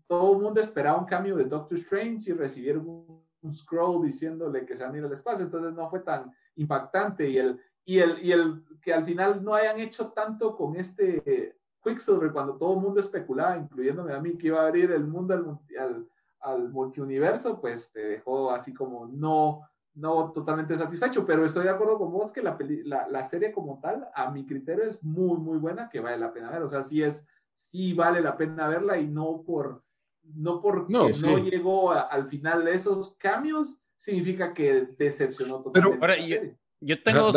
[0.07, 4.75] todo el mundo esperaba un cambio de Doctor Strange y recibieron un, scroll diciéndole que
[4.75, 8.23] se van a ir al espacio, entonces no fue tan impactante y el, y el,
[8.23, 12.81] y el que al final no hayan hecho tanto con este Quicksilver cuando todo el
[12.81, 16.07] mundo especulaba, incluyéndome a mí, que iba a abrir el mundo al, al,
[16.41, 19.61] al multiuniverso, pues te dejó así como no,
[19.95, 23.79] no totalmente satisfecho, pero estoy de acuerdo con vos que la, la, la, serie como
[23.79, 26.61] tal, a mi criterio, es muy, muy buena, que vale la pena ver.
[26.63, 29.83] O sea, sí es, sí vale la pena verla y no por,
[30.23, 35.97] no porque no, llegó al final de esos cambios, significa que decepcionó totalmente.
[35.99, 36.37] Pero ahora, yo,
[36.79, 37.31] yo, tengo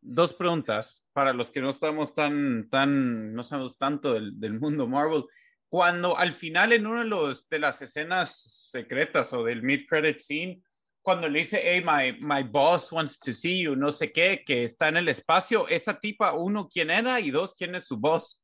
[0.00, 4.86] dos, preguntas para los que no estamos tan, tan, no sabemos tanto del, del mundo
[4.86, 5.24] Marvel
[5.70, 8.34] cuando al final en una de, los, de las escenas
[8.70, 10.62] secretas o del mid-credit scene,
[11.00, 14.64] cuando le dice, hey, my, my boss wants to see you, no sé qué, que
[14.64, 17.20] está en el espacio, esa tipa, uno, ¿quién era?
[17.20, 18.42] Y dos, ¿quién es su boss?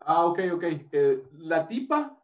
[0.00, 0.64] Ah, ok, ok.
[0.92, 2.16] Eh, la tipa,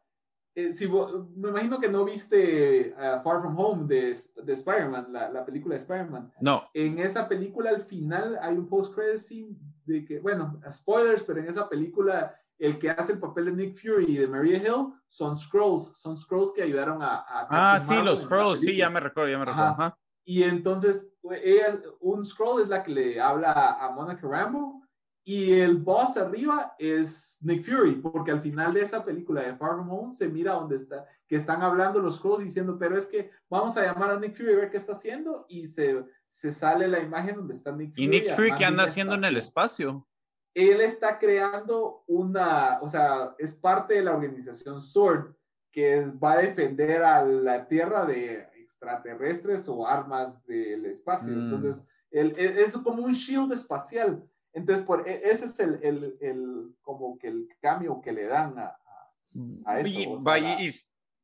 [0.55, 5.31] eh, si me imagino que no viste uh, Far From Home de, de Spider-Man, la,
[5.31, 6.33] la, película de Spider-Man.
[6.41, 6.69] No.
[6.73, 11.49] En esa película al final hay un post-credit scene de que, bueno, spoilers, pero en
[11.49, 15.37] esa película el que hace el papel de Nick Fury y de Maria Hill son
[15.37, 17.25] Scrolls, son Scrolls que ayudaron a...
[17.27, 19.97] ah, sí, los Scrolls, sí, ya me recuerdo, ya me recuerdo.
[20.25, 21.13] Y entonces,
[21.43, 24.84] ella, un Scroll es la que le habla a Monica Rambo
[25.25, 29.77] y el boss arriba es Nick Fury, porque al final de esa película de Far
[29.77, 33.31] From Home se mira donde está, que están hablando los Scrolls diciendo, pero es que
[33.49, 36.87] vamos a llamar a Nick Fury a ver qué está haciendo y se, se sale
[36.89, 38.05] la imagen donde está Nick Fury.
[38.05, 40.07] ¿Y Nick Fury qué anda haciendo en el espacio?
[40.55, 45.35] él está creando una, o sea, es parte de la organización SWORD,
[45.73, 51.35] que va a defender a la Tierra de extraterrestres o armas del espacio.
[51.35, 51.41] Mm.
[51.41, 54.23] Entonces, él, e, es como un shield espacial.
[54.55, 58.59] Entonces, por, e, ese es el, el, el, como que el cambio que le dan
[58.59, 58.77] a,
[59.67, 59.89] a eso.
[60.61, 60.71] Y,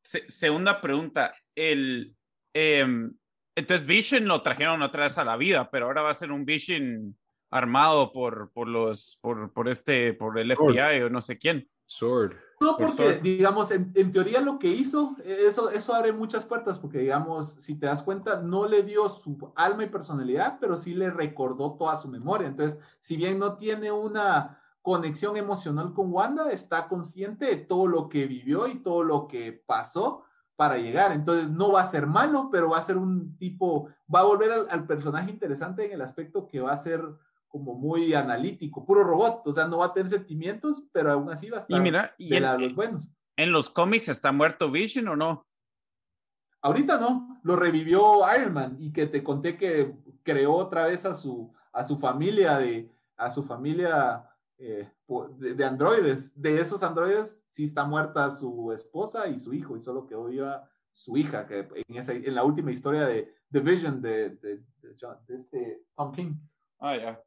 [0.03, 2.17] segunda pregunta, el,
[2.53, 3.13] em,
[3.55, 6.45] entonces Vision lo trajeron otra vez a la vida, pero ahora va a ser un
[6.45, 7.17] Vision
[7.51, 11.69] armado por, por los, por, por este, por el FBI o no sé quién.
[11.85, 12.37] Sword.
[12.63, 16.99] No, porque, digamos, en, en, teoría lo que hizo, eso, eso abre muchas puertas, porque,
[16.99, 21.09] digamos, si te das cuenta, no le dio su alma y personalidad, pero sí le
[21.09, 22.49] recordó toda su memoria.
[22.49, 28.11] Entonces, si bien no tiene una conexión emocional con Wanda, está consciente de todo lo
[28.11, 31.13] que vivió y todo lo que pasó para llegar.
[31.13, 34.53] Entonces, no va a ser malo, pero va a ser un tipo, va a volver
[34.53, 37.03] al, al personaje interesante en el aspecto que va a ser
[37.51, 41.51] como muy analítico, puro robot, o sea, no va a tener sentimientos, pero aún así
[41.51, 43.11] va a estar y mira, y en, los buenos.
[43.37, 45.47] ¿En los cómics está muerto Vision o no?
[46.63, 51.15] Ahorita no, lo revivió Iron Man y que te conté que creó otra vez a
[51.15, 54.89] su, a su familia de, a su familia eh,
[55.39, 56.41] de, androides.
[56.41, 60.71] De esos androides sí está muerta su esposa y su hijo y solo quedó viva
[60.93, 65.37] su hija, que en, esa, en la última historia de The Vision de, de, de
[65.37, 66.35] este Tom King.
[66.79, 67.23] Ah, ya.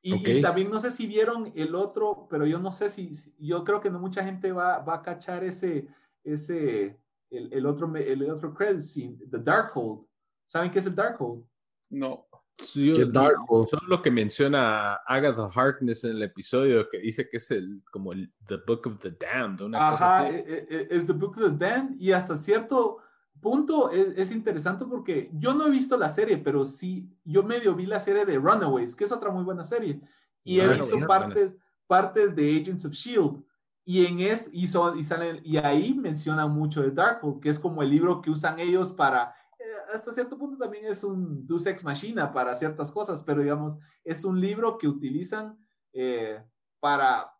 [0.00, 3.80] Y, también no sé si vieron el otro, pero yo no sé si, yo creo
[3.80, 5.88] que no mucha gente va, va a cachar ese,
[6.22, 10.06] ese, el, el, otro, el otro credit scene, The Darkhold.
[10.46, 11.44] ¿Saben qué es el Darkhold?
[11.90, 12.26] No.
[12.58, 13.68] Sí, Darkhold?
[13.68, 18.12] Son lo que menciona Agatha Harkness en el episodio que dice que es el como
[18.12, 19.60] el The Book of the Damned.
[19.60, 22.98] Una Ajá, e, e, e, es The Book of the Damned y hasta cierto
[23.40, 27.86] punto es, interesante porque yo no he visto la serie, pero sí, yo medio vi
[27.86, 30.00] la serie de Runaways, que es otra muy buena serie.
[30.44, 33.44] Y he visto partes, partes de Agents of Shield.
[33.84, 37.82] Y en es, y, y, salen, y ahí mencionan mucho de Darkhold, que es como
[37.82, 41.82] el libro que usan ellos para, eh, hasta cierto punto también es un Deus Ex
[41.84, 45.58] Machina para ciertas cosas, pero digamos, es un libro que utilizan
[45.94, 46.44] eh,
[46.80, 47.32] para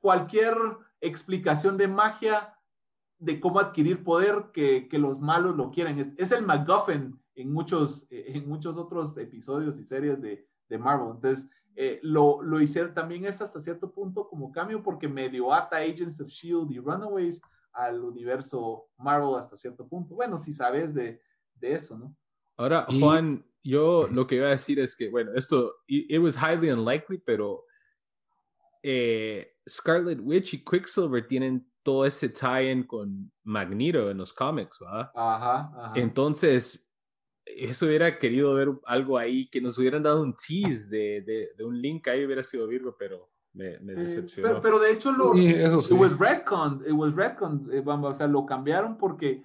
[0.00, 0.56] cualquier
[1.00, 2.58] explicación de magia
[3.22, 6.14] de cómo adquirir poder que, que, los malos lo quieren.
[6.18, 11.14] Es el MacGuffin en muchos, eh, en muchos otros episodios y series de, de Marvel.
[11.14, 15.76] Entonces, eh, lo, lo hicieron también es hasta cierto punto como cambio porque medio ata
[15.76, 17.40] Agents of Shield y Runaways
[17.72, 20.16] al universo Marvel hasta cierto punto.
[20.16, 21.20] Bueno, si sabes de,
[21.54, 22.16] de eso, ¿no?
[22.56, 26.70] Ahora, Juan, yo lo que iba a decir es que, bueno, esto, it was highly
[26.70, 27.64] unlikely, pero
[28.82, 35.10] eh, Scarlet Witch y Quicksilver tienen todo ese tie-in con Magneto en los cómics, ¿verdad?
[35.14, 36.92] Ajá, Entonces,
[37.44, 41.80] eso hubiera querido ver algo ahí, que nos hubieran dado un tease de, de, un
[41.80, 44.60] link ahí, hubiera sido Virgo, pero me, me decepcionó.
[44.60, 45.94] pero, de hecho, lo, sí, eso sí.
[45.94, 49.44] it was retcon, it was retcon, eh, o sea, lo cambiaron porque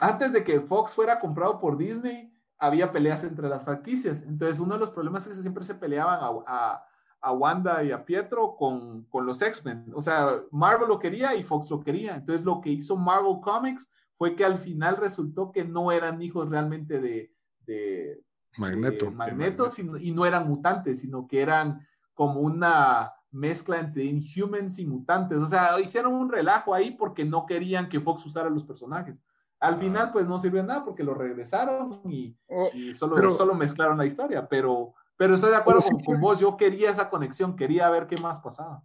[0.00, 4.22] antes de que Fox fuera comprado por Disney, había peleas entre las franquicias.
[4.22, 6.87] Entonces, uno de los problemas es que siempre se peleaban a, a,
[7.22, 9.92] Wanda y a Pietro con, con los X-Men.
[9.94, 12.16] O sea, Marvel lo quería y Fox lo quería.
[12.16, 16.48] Entonces, lo que hizo Marvel Comics fue que al final resultó que no eran hijos
[16.48, 17.32] realmente de,
[17.66, 18.22] de
[18.56, 19.66] Magneto, Magneto,
[20.00, 25.38] y no eran mutantes, sino que eran como una mezcla entre Inhumans y mutantes.
[25.38, 29.22] O sea, hicieron un relajo ahí porque no querían que Fox usara los personajes.
[29.60, 29.78] Al ah.
[29.78, 34.48] final, pues no sirvió nada porque lo regresaron y, oh, solo, solo mezclaron la historia,
[34.48, 38.40] pero, pero estoy de acuerdo con, vos, yo quería esa conexión, quería ver qué más
[38.40, 38.82] pasaba.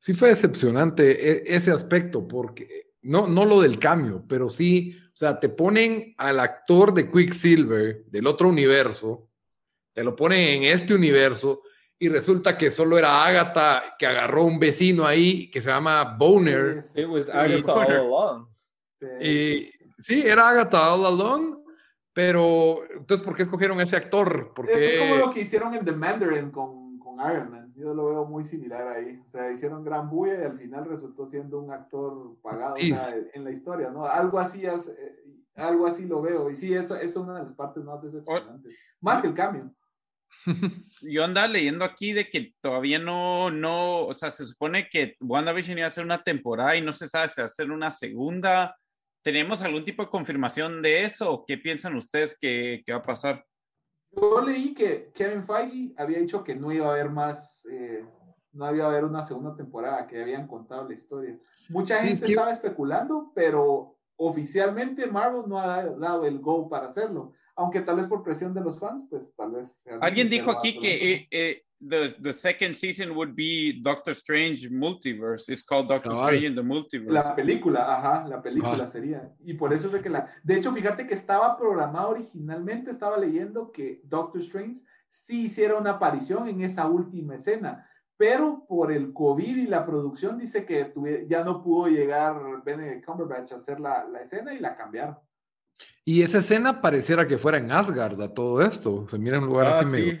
[0.00, 5.16] Sí fue decepcionante e, ese aspecto, porque no, no lo del cambio, pero sí, o
[5.16, 9.28] sea, te ponen al actor de Quicksilver del otro universo,
[9.92, 11.62] te lo ponen en este universo
[11.98, 16.82] y resulta que solo era Agatha que agarró un vecino ahí que se llama Boner.
[16.94, 18.48] It was Agatha all along.
[19.20, 21.58] Y, Sí, era Agatha All Along,
[22.18, 24.52] pero entonces, ¿por qué escogieron ese actor?
[24.66, 27.72] Es como lo que hicieron en The Mandarin con, con, Iron Man.
[27.76, 29.22] Yo lo veo muy similar ahí.
[29.24, 33.52] O sea, hicieron gran bulla y al final resultó siendo un actor pagado en la
[33.52, 34.04] historia, ¿no?
[34.04, 35.22] Algo así es, eh,
[35.54, 36.50] algo así lo veo.
[36.50, 38.76] Y sí, eso, es una de las partes más decepcionantes.
[39.00, 39.72] Más que el cambio.
[41.02, 45.78] Yo andaba leyendo aquí de que todavía no, no, o sea, se supone que WandaVision
[45.78, 48.76] iba a ser una temporada y no se sabe si va a ser una segunda
[49.22, 51.44] ¿Tenemos algún tipo de confirmación de eso?
[51.46, 53.44] ¿Qué piensan ustedes que, va a pasar?
[54.10, 58.04] Yo leí que Kevin Feige había dicho que no iba a haber más, eh,
[58.52, 61.38] no iba a haber una segunda temporada, que habían contado la historia.
[61.68, 67.32] Mucha gente estaba especulando, pero oficialmente Marvel no ha dado el go para hacerlo.
[67.56, 69.80] Aunque tal vez por presión de los fans, pues tal vez.
[70.00, 75.48] Alguien dijo aquí que eh, eh, the the second season would be Doctor Strange Multiverse.
[75.48, 77.12] It's called Doctor Strange in the Multiverse.
[77.12, 79.32] La película, ajá, la película sería.
[79.44, 80.28] Y por eso es que la.
[80.42, 85.92] De hecho, fíjate que estaba programado originalmente, estaba leyendo que Doctor Strange sí hiciera una
[85.92, 90.92] aparición en esa última escena, pero por el COVID y la producción dice que
[91.28, 95.16] ya no pudo llegar Benedict Cumberbatch a hacer la, la escena y la cambiaron.
[96.04, 99.06] Y esa escena pareciera que fuera en Asgard a todo esto.
[99.08, 100.18] Se mira en un lugar ah, así medio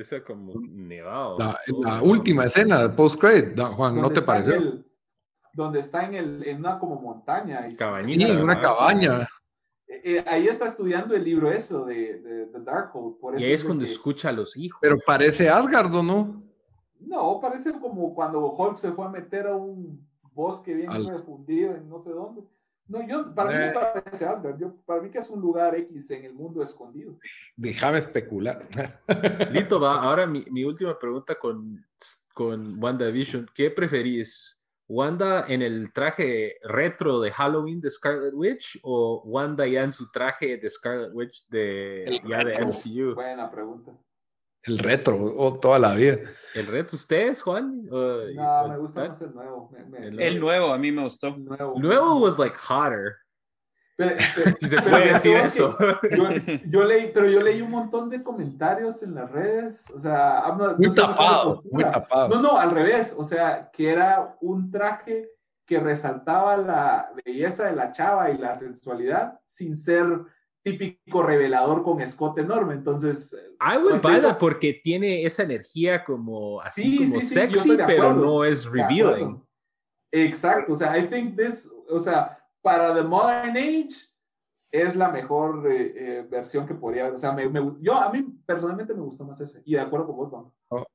[0.00, 1.38] ese como nevado.
[1.38, 4.84] La, última escena, post-credit, Juan, ¿no te pareció?
[5.52, 7.66] donde está en, el, en una como montaña.
[7.68, 8.26] Y Cabañita.
[8.26, 9.28] Sí, en una cabaña.
[9.86, 13.18] Eh, eh, ahí está estudiando el libro eso de, de, de Darkhold.
[13.18, 14.78] Por eso y es, cuando escucha a los hijos.
[14.80, 16.42] Pero parece Asgard, ¿o no?
[17.00, 21.88] No, parece como cuando Hulk se fue a meter a un bosque bien refundido en
[21.88, 22.42] no sé dónde.
[22.90, 23.72] No, yo, para mí no eh.
[23.72, 24.58] parece Asgard.
[24.58, 27.16] Yo, para mí que es un lugar X en el mundo escondido.
[27.56, 28.66] Déjame especular.
[29.52, 30.02] Listo, va.
[30.02, 31.86] Ahora mi, mi, última pregunta con,
[32.34, 33.48] con WandaVision.
[33.54, 34.66] ¿Qué preferís?
[34.88, 40.10] ¿Wanda en el traje retro de Halloween de Scarlet Witch o Wanda ya en su
[40.10, 43.14] traje de Scarlet Witch de, ya de MCU?
[43.14, 43.96] Buena pregunta.
[44.62, 46.16] El retro, o toda la vida.
[46.54, 47.84] ¿El retro ustedes, Juan?
[47.84, 49.70] no, me gusta más el nuevo.
[50.18, 51.28] el nuevo, a mí me gustó.
[51.28, 53.16] El nuevo, nuevo was like hotter.
[54.58, 55.76] si se puede decir eso.
[56.66, 60.42] Yo, leí, pero yo leí un montón de comentarios en las redes, o sea,
[60.78, 62.28] muy tapado, muy tapado.
[62.28, 65.28] No, no, al revés, o sea, que era un traje
[65.66, 70.06] que resaltaba la belleza de la chava y la sensualidad sin ser
[70.62, 72.74] típico revelador con escote enorme.
[72.74, 73.36] Entonces.
[73.60, 78.64] I would buy that porque tiene esa energía como así como sexy, pero no es
[78.64, 79.42] revealing.
[80.12, 80.72] Exacto.
[80.72, 84.10] O sea, I think this, o sea, para The Modern Age
[84.70, 87.14] es la mejor eh, eh, versión que podría haber.
[87.14, 87.50] O sea, me,
[87.80, 89.62] yo a mí personalmente me gustó más ese.
[89.64, 90.86] Y de acuerdo con vos, no,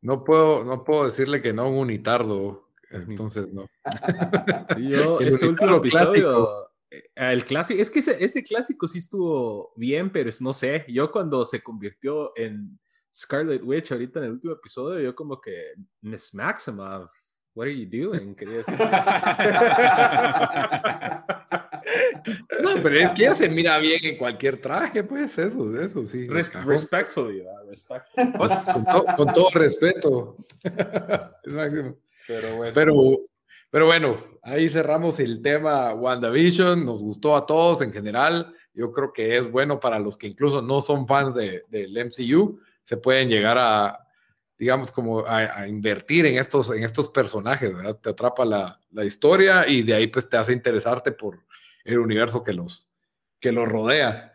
[0.00, 2.68] no, puedo, no puedo decirle que no un unitardo.
[2.90, 3.66] Entonces, no.
[4.76, 6.62] Sí, yo, este último episodio.
[6.62, 11.44] Eh, el clásico, es que ese, clásico sí estuvo bien, pero no sé, yo cuando
[11.44, 12.78] se convirtió en
[13.14, 17.10] Scarlet Witch ahorita en el último episodio, yo como que, Miss Maximoff,
[17.54, 18.34] what are you doing?
[18.34, 18.74] Quería decir.
[22.62, 26.26] no, pero es que ella se mira bien en cualquier traje, pues eso, eso sí.
[26.26, 27.42] respectfully,
[29.16, 30.36] con, todo respeto.
[32.26, 32.72] pero bueno.
[32.74, 33.18] Pero
[33.70, 36.84] pero bueno, ahí cerramos el tema WandaVision.
[36.84, 38.54] Nos gustó a todos en general.
[38.72, 42.60] Yo creo que es bueno para los que incluso no son fans del MCU.
[42.82, 43.98] Se pueden llegar a,
[44.58, 47.96] digamos, como a, invertir en estos, en estos personajes, ¿verdad?
[47.96, 51.44] Te atrapa la, la, historia y de ahí pues te hace interesarte por
[51.84, 52.88] el universo que los,
[53.40, 54.32] que los rodea.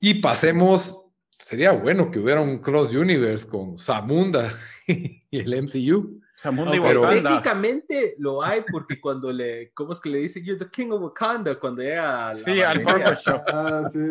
[0.00, 4.52] Y pasemos, sería bueno que hubiera un cross universe con Samunda
[5.30, 6.20] y el MCU.
[6.32, 10.44] Samunda y pero técnicamente lo hay porque cuando le, ¿cómo es que le dicen?
[10.44, 13.42] You're the king of Wakanda cuando llega a Sí, al barbershop.
[13.48, 14.10] Ah, sí, sí,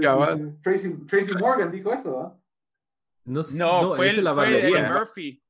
[0.61, 2.39] Tracy, Tracy, Morgan dijo eso, ¿ah?
[3.25, 5.43] No, no, fue, el, la fue Eddie Murphy.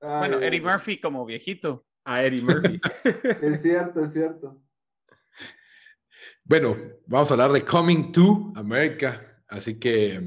[0.00, 1.86] bueno, Eddie Murphy como viejito.
[2.04, 2.80] Ah, Eddie Murphy.
[3.42, 4.60] es cierto, es cierto.
[6.44, 6.76] Bueno,
[7.06, 9.42] vamos a hablar de Coming to America.
[9.48, 10.20] Así que,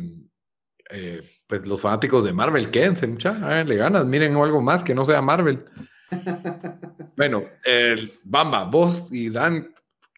[0.90, 5.06] eh, pues los fanáticos de Marvel, quédense, mucha, le ganas, miren algo más que no
[5.06, 5.66] sea Marvel.
[7.18, 9.74] bueno, el Bamba, vos y Dan,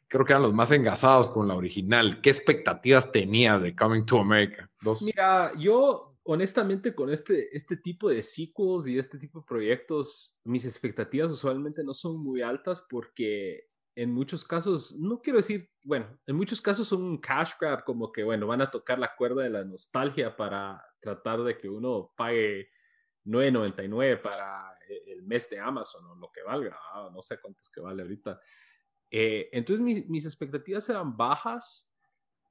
[0.07, 2.21] creo que eran los más engasados con la original.
[2.21, 4.69] ¿Qué expectativas tenías de Coming to America?
[5.01, 10.65] Mira, yo honestamente con este, este tipo de sequels y este tipo de proyectos, mis
[10.65, 16.35] expectativas usualmente no son muy altas porque en muchos casos, no quiero decir, bueno, en
[16.35, 19.49] muchos casos son un cash grab, como que, bueno, van a tocar la cuerda de
[19.49, 22.69] la nostalgia para tratar de que uno pague
[23.25, 27.71] 9.99 para e, el mes de Amazon o lo que valga, ah, no sé cuántos
[27.71, 28.39] que vale ahorita.
[29.09, 31.91] Eh, entonces mis expectativas eran bajas.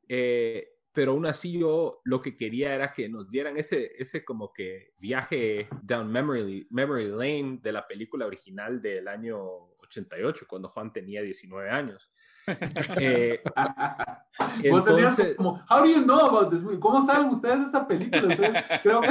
[0.08, 4.50] Eh, pero aún así yo lo que quería era que nos dieran ese, ese como
[4.50, 10.92] que viaje down memory, memory lane de la película original del año 88, cuando Juan
[10.92, 12.10] tenía 19 años.
[13.00, 13.42] eh,
[14.62, 18.36] entonces, como, how do you know about this ¿Cómo saben ustedes de esta película?
[18.82, 19.08] creo que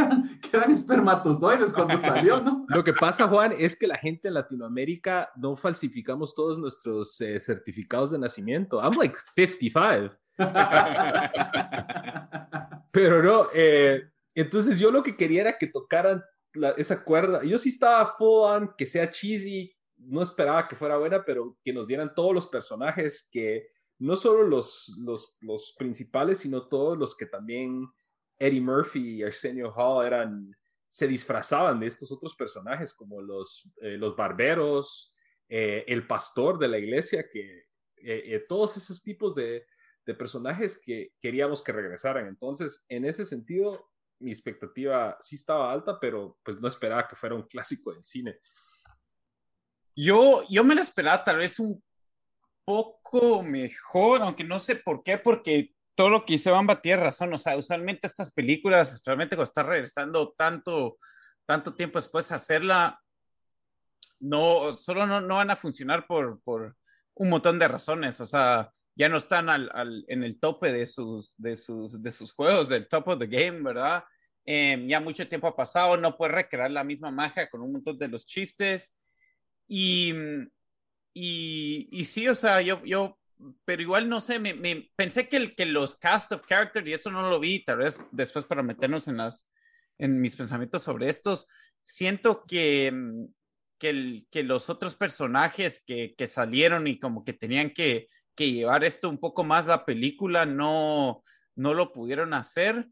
[0.53, 2.65] eran, espermatozoides cuando salió, ¿no?
[2.69, 7.39] Lo que pasa, Juan, es que la gente en Latinoamérica no falsificamos todos nuestros eh,
[7.39, 8.82] certificados de nacimiento.
[8.82, 10.15] I'm like 55.
[12.91, 16.23] Pero no, eh, entonces yo lo que quería era que tocaran
[16.78, 17.43] esa cuerda.
[17.43, 19.74] Yo sí estaba full on, que sea cheesy,
[20.06, 23.68] no esperaba que fuera buena, pero que nos dieran todos los personajes, que
[23.99, 27.88] no solo los, los, los principales, sino todos los que también
[28.38, 30.56] Eddie Murphy y Arsenio Hall eran,
[30.89, 35.14] se disfrazaban de estos otros personajes, como los, eh, los barberos,
[35.47, 37.66] eh, el pastor de la iglesia, que
[38.47, 39.66] todos esos tipos de,
[40.06, 42.28] de personajes que queríamos que regresaran.
[42.28, 43.89] Entonces, en ese sentido,
[44.20, 48.39] mi expectativa sí estaba alta, pero pues no esperaba que fuera un clásico del cine.
[49.95, 51.81] Yo, yo me la esperaba tal vez un
[52.65, 57.33] poco mejor, aunque no sé por qué, porque todo lo que hice Bamba tiene razón.
[57.33, 60.97] O sea, usualmente estas películas, especialmente cuando está regresando tanto,
[61.45, 62.99] tanto tiempo después de hacerla,
[64.19, 66.75] no, solo no, no van a funcionar por, por
[67.13, 68.19] un montón de razones.
[68.19, 72.33] O sea, ya no están al, en el tope de sus, de, sus, de sus
[72.33, 74.03] juegos, del top of the game, ¿verdad?
[74.45, 77.97] Em, ya mucho tiempo ha pasado, no puede recrear la misma magia con un montón
[77.97, 78.95] de los chistes.
[79.68, 80.13] Y,
[81.13, 83.18] y, y sí, o sea, yo, yo,
[83.66, 87.11] pero igual no sé, me, pensé que, el, que los cast of characters, y eso
[87.11, 89.49] no lo vi, tal vez después para meternos en, las,
[89.97, 91.47] en mis pensamientos sobre estos,
[91.82, 92.93] siento que,
[93.78, 98.51] que, el, que los otros personajes que, que salieron y como que tenían que que
[98.51, 101.24] llevar esto un poco más a película no,
[101.55, 102.88] no lo pudieron hacer,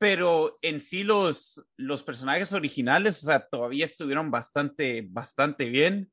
[0.00, 6.10] pero en sí los, los personajes originales, o sea, todavía estuvieron bastante, bastante bien.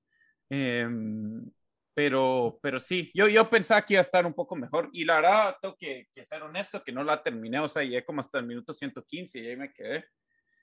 [0.50, 1.50] Em,
[1.94, 5.16] pero, pero sí, yo, yo pensaba que iba a estar un poco mejor y la
[5.16, 8.40] verdad, tengo que, que ser honesto, que no la terminé, o sea, llegué como hasta
[8.40, 10.04] el minuto 115 y ahí me quedé.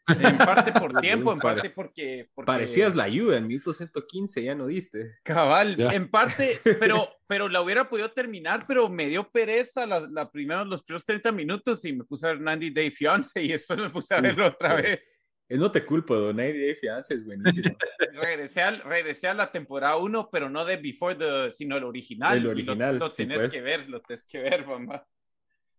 [0.06, 4.66] En parte por tiempo, en parte porque, Parecías la ayuda en minuto 115, ya no
[4.66, 5.16] diste.
[5.22, 10.30] Cabal, en parte, pero, pero la hubiera podido terminar, pero me dio pereza la, la
[10.30, 13.78] primera, los primeros 30 minutos y me puse a ver 90 Day Fiance y después
[13.78, 15.22] me puse a verlo otra vez.
[15.48, 17.76] No te culpo, 90 Day Fiance es buenísimo.
[18.14, 22.38] regresé, a, regresé a la temporada 1, pero no de Before the, sino el original.
[22.38, 22.98] El original.
[22.98, 23.52] Lo, tienes pues.
[23.52, 25.06] que ver, lo tienes que ver, mamá.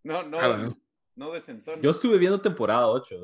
[0.04, 0.76] No, no, no.
[1.82, 3.22] Yo estuve viendo temporada 8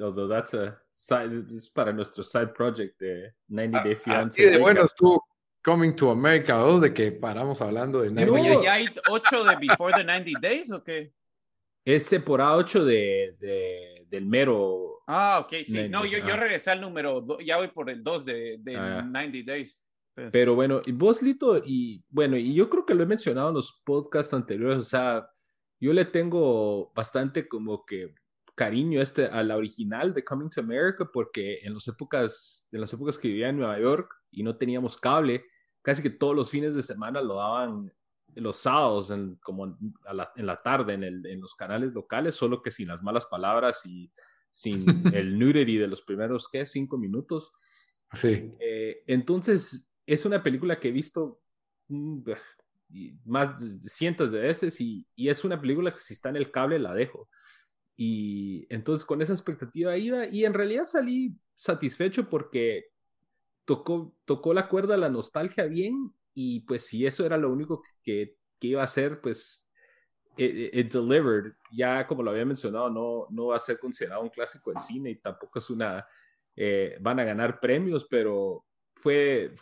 [0.00, 4.42] although that's a side, es para nuestro side project de 90 Day Fiancé.
[4.42, 5.24] Sí, de bueno estuvo
[5.62, 8.62] Coming to America 2, de que paramos hablando de 90 Days.
[8.64, 11.12] ¿Ya hay 8 de Before the 90 Days o qué?
[11.84, 15.02] Es temporada 8 de, de, del mero.
[15.06, 15.88] Ah, ok, sí.
[15.88, 19.42] no, yo, yo regresé al número, ya voy por el 2 de, de 90 ah,
[19.46, 19.82] Days.
[20.30, 23.54] Pero bueno, y vos, Lito, y bueno, y yo creo que lo he mencionado en
[23.54, 25.26] los podcasts anteriores, o sea,
[25.80, 28.14] yo le tengo bastante como que
[28.54, 32.92] cariño este, a la original de Coming to America porque en, las épocas, en las
[32.92, 35.44] épocas que vivía en Nueva York y no teníamos cable,
[35.82, 37.92] casi que todos los fines de semana lo daban
[38.34, 39.76] los sábados, en, como en
[40.46, 44.10] la, tarde, en, el, en, los canales locales, solo que sin las malas palabras y
[44.50, 46.66] sin el nudity de los primeros, ¿qué?
[46.66, 47.52] Cinco minutos.
[48.12, 48.52] Sí.
[48.60, 51.40] Eh, entonces, es una película que he visto
[51.88, 52.22] mm,
[53.24, 56.50] más de cientos de veces y, y, es una película que si está en el
[56.50, 57.28] cable la dejo.
[57.96, 62.86] Y entonces con esa expectativa iba y en realidad salí satisfecho porque
[63.64, 68.36] tocó, tocó la cuerda la nostalgia bien y pues si eso era lo único que,
[68.58, 69.70] que iba a hacer, pues
[70.36, 71.52] it, delivered.
[71.70, 75.10] Ya como lo había mencionado, no, no va a ser considerado un clásico del cine
[75.10, 76.06] y tampoco es una,
[76.56, 78.64] eh, van a ganar premios, pero
[78.94, 79.54] fue,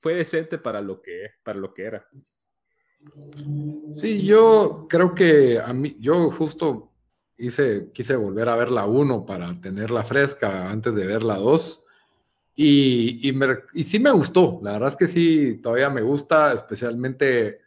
[0.00, 2.06] fue decente para lo que, para lo que era.
[3.92, 6.89] Sí, yo creo que a mí, yo justo
[7.40, 11.84] hice, quise volver a ver la 1 para tenerla fresca antes de ver la 2.
[12.56, 13.34] Y, y,
[13.74, 17.60] y, sí me gustó, la verdad es que sí, todavía me gusta, especialmente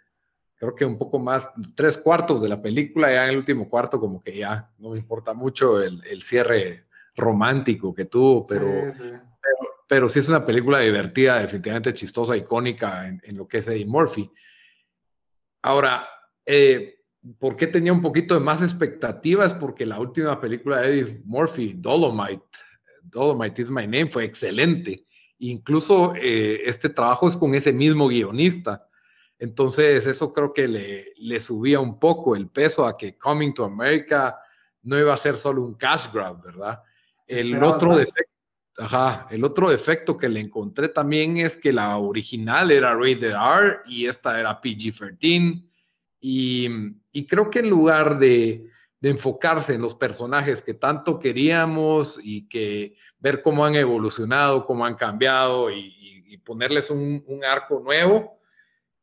[0.56, 4.00] creo que un poco más, tres cuartos de la película, ya en el último cuarto
[4.00, 9.12] como que ya no me importa mucho el, el cierre romántico que tuvo, pero sí,
[9.88, 13.86] Pero, sí es una película divertida, definitivamente chistosa, icónica en, en lo que es Eddie
[13.86, 14.32] Murphy.
[15.64, 16.08] Ahora,
[16.46, 16.93] eh,
[17.40, 19.54] ¿por qué tenía un poquito de más expectativas?
[19.54, 22.44] Porque la última película de Eddie Murphy, Dolomite,
[23.04, 25.06] Dolomite is My Name, fue excelente.
[25.40, 28.86] Incluso eh, este trabajo es con ese mismo guionista.
[29.40, 33.66] Entonces, eso creo que le, le, subía un poco el peso a que Coming to
[33.66, 34.38] America
[34.84, 36.82] no iba a ser solo un cash grab, ¿verdad?
[37.26, 38.32] El otro, defecto,
[38.78, 43.80] ajá, el otro defecto que le encontré también es que la original era rated R
[43.88, 45.64] y esta era PG-13.
[46.26, 46.70] Y,
[47.28, 48.70] creo que en lugar de,
[49.02, 54.96] enfocarse en los personajes que tanto queríamos y que ver cómo han evolucionado, cómo han
[54.96, 56.00] cambiado y,
[56.46, 58.40] ponerles un, arco nuevo,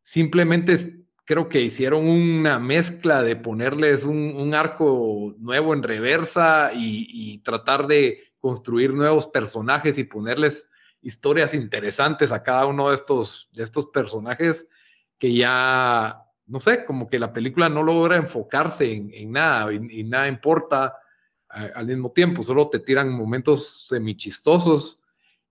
[0.02, 7.06] simplemente creo que hicieron una mezcla de ponerles un, un arco nuevo en reversa y,
[7.08, 10.66] y, tratar de construir nuevos personajes y ponerles
[11.02, 14.66] historias interesantes a cada uno de estos, de estos personajes
[15.18, 20.00] que ya, no sé, como que la película no logra enfocarse en, en nada y,
[20.00, 20.96] y, nada importa
[21.48, 25.00] al mismo tiempo, solo te tiran momentos semichistosos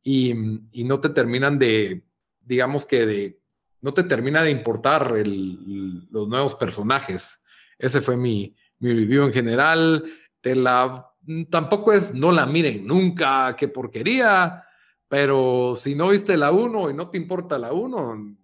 [0.01, 0.33] y,
[0.71, 2.03] y no te terminan de,
[2.39, 3.39] digamos que de
[3.81, 7.39] no te termina de importar el, los nuevos personajes.
[7.77, 10.03] Ese fue mi, mi review en general.
[10.41, 11.09] Te la,
[11.49, 14.65] tampoco es no la miren nunca, qué porquería,
[15.07, 18.35] pero si no viste la 1 y no te importa la 1,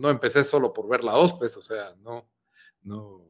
[0.00, 2.26] no empecé solo por ver la 2, pues, o sea, no,
[2.82, 3.26] no.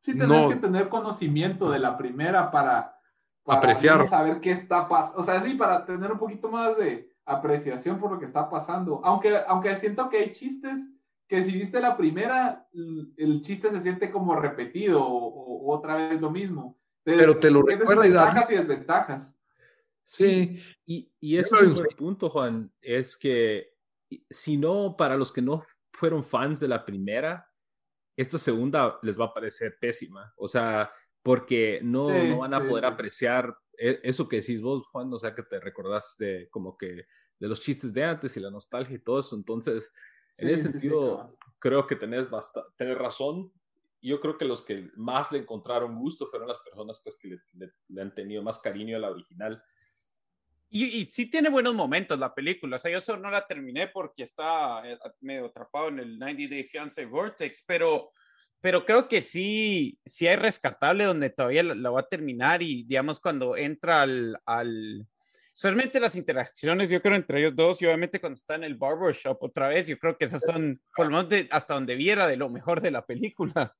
[0.00, 2.98] Sí, tenés que tener conocimiento de la primera para,
[3.42, 4.04] para apreciar.
[4.06, 5.20] Saber qué está pasando.
[5.20, 9.00] O sea, sí, para tener un poquito más de, apreciación por lo que está pasando.
[9.04, 10.90] Aunque, aunque siento que hay chistes
[11.26, 12.68] que si viste la primera,
[13.16, 16.78] el chiste se siente como repetido o, otra vez lo mismo.
[17.02, 18.26] Pero te lo recuerda y da.
[18.26, 19.38] Ventajas y desventajas.
[20.02, 23.72] Sí, y, y ese es el punto, Juan, es que
[24.28, 25.64] si no, para los que no
[25.94, 27.48] fueron fans de la primera,
[28.16, 30.32] esta segunda les va a parecer pésima.
[30.36, 30.92] O sea,
[31.22, 32.90] porque no, no van a poder sí.
[32.90, 37.06] apreciar e, eso que decís vos, Juan, o sea, que te recordás de como que
[37.38, 39.36] de los chistes de antes y la nostalgia y todo eso.
[39.36, 39.92] Entonces,
[40.38, 42.28] en ese sentido, creo que tenés,
[42.76, 43.52] tenés razón.
[44.02, 47.38] Yo creo que los que más le encontraron gusto fueron las personas pues, que le,
[47.54, 49.62] le, le han tenido más cariño a la original.
[50.74, 52.74] Y, y, sí tiene buenos momentos la película.
[52.74, 56.48] O sea, yo solo no la terminé porque está eh, medio atrapado en el 90
[56.50, 58.10] Day Fiance Vortex, pero
[58.60, 62.82] pero creo que sí, sí hay rescatable donde todavía la, la va a terminar y
[62.84, 65.06] digamos cuando entra al, al,
[65.52, 69.36] solamente las interacciones, yo creo, entre ellos dos y obviamente cuando está en el barbershop
[69.42, 72.36] otra vez, yo creo que esas son, por lo menos de, hasta donde viera, de
[72.36, 73.76] lo mejor de la película.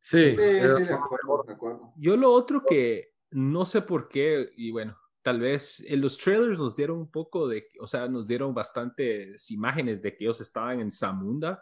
[0.00, 1.92] Sí, sí, sí de acuerdo, de acuerdo.
[1.96, 6.60] Yo lo otro que no sé por qué, y bueno, tal vez en los trailers
[6.60, 10.78] nos dieron un poco de, o sea, nos dieron bastantes imágenes de que ellos estaban
[10.78, 11.60] en Zamunda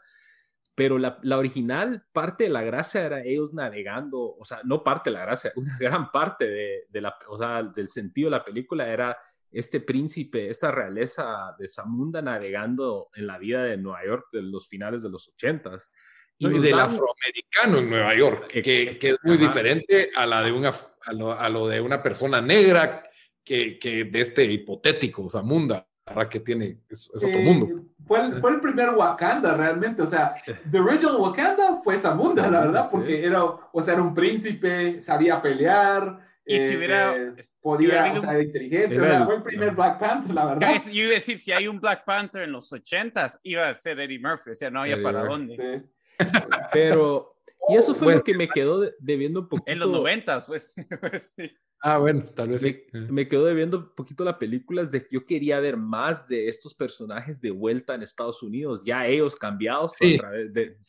[0.75, 5.11] pero la, la, original parte de la gracia era ellos navegando, o sea, no parte
[5.11, 8.45] de la gracia, una gran parte de, de la, o sea, del sentido de la
[8.45, 9.17] película era
[9.51, 14.67] este príncipe, esta realeza de Zamunda navegando en la vida de Nueva York de los
[14.67, 15.91] finales de los ochentas.
[16.39, 19.45] Y, y del afroamericano en Nueva York, que, que es muy Ajá.
[19.45, 20.73] diferente a, la de una,
[21.05, 23.05] a lo, a, lo, de una persona negra
[23.45, 25.87] que, que de este hipotético Zamunda
[26.31, 27.67] que tiene, es, es otro mundo.
[27.67, 30.35] Eh, fue, el, fue el primer Wakanda realmente, o sea,
[30.71, 33.25] The Original Wakanda fue Zamunda, la verdad, porque sí.
[33.25, 38.13] era, o sea, era un príncipe, sabía pelear, y si hubiera, eh, podía, si hubiera
[38.13, 40.83] o sea, inteligente, era o sea, fue el primer Black Panther, la verdad.
[40.87, 44.01] Yo iba a decir, si hay un Black Panther en los ochentas, iba a ser
[44.01, 45.57] Eddie Murphy, o sea, no había Eddie para Murphy.
[45.57, 45.83] dónde.
[46.19, 46.27] Sí.
[46.73, 47.37] Pero,
[47.69, 49.71] y eso fue pues, lo que me quedó debiendo un poquito.
[49.71, 50.75] En los noventas, pues.
[51.37, 51.53] sí.
[51.85, 52.63] Ah, bueno, tal vez.
[52.63, 56.29] Me, me quedo debiendo un poquito la película, es de que yo quería ver más
[56.29, 59.93] de estos personajes de vuelta en Estados Unidos, ya ellos cambiados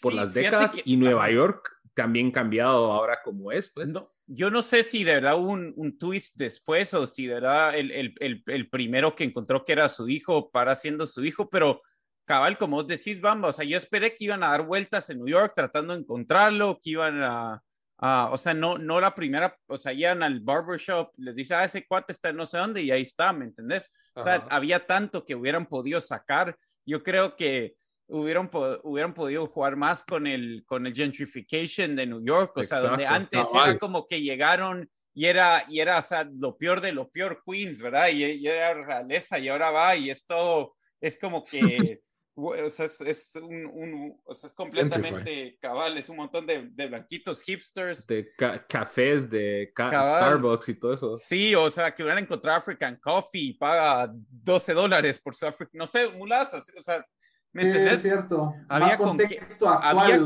[0.01, 3.87] por, las décadas y Nueva York también cambiado ahora como es, pues.
[3.89, 7.77] No, yo no sé si de verdad un, un twist después o si de verdad
[7.77, 11.81] el, el, el, primero que encontró que era su hijo para siendo su hijo, pero
[12.25, 15.17] cabal, como vos decís, vamos, o sea, yo esperé que iban a dar vueltas en
[15.17, 17.63] New York tratando de encontrarlo, que iban a
[18.05, 21.63] Ah, o sea, no, no la primera, o sea, iban al barbershop, les dice, ah,
[21.63, 23.93] ese cuate está no sé dónde y ahí está, ¿me entendés?
[24.13, 26.57] O sea, había tanto que hubieran podido sacar.
[26.85, 27.75] Yo creo que
[28.07, 28.49] hubieran,
[28.83, 33.07] hubieran podido jugar más con el, con el gentrification de New York, o sea, donde
[33.07, 37.09] antes era como que llegaron y era, y era, o sea, lo peor de lo
[37.09, 38.09] peor Queens, ¿verdad?
[38.09, 42.01] Y, y era realeza y ahora va y es todo, es como que
[42.36, 46.88] o sea, es, un, un, o sea, es completamente cabal, es un montón de, de
[46.88, 48.07] blanquitos hipsters.
[48.07, 48.29] De
[48.67, 51.11] cafés, de Starbucks y todo eso.
[51.11, 55.77] Sí, o sea, que hubieran encontrado African Coffee y paga 12 dólares por su African,
[55.77, 57.03] no sé, mulazas, o sea,
[57.51, 57.93] ¿me entendés?
[57.93, 58.53] es cierto.
[58.67, 60.19] Había con contexto qué, había,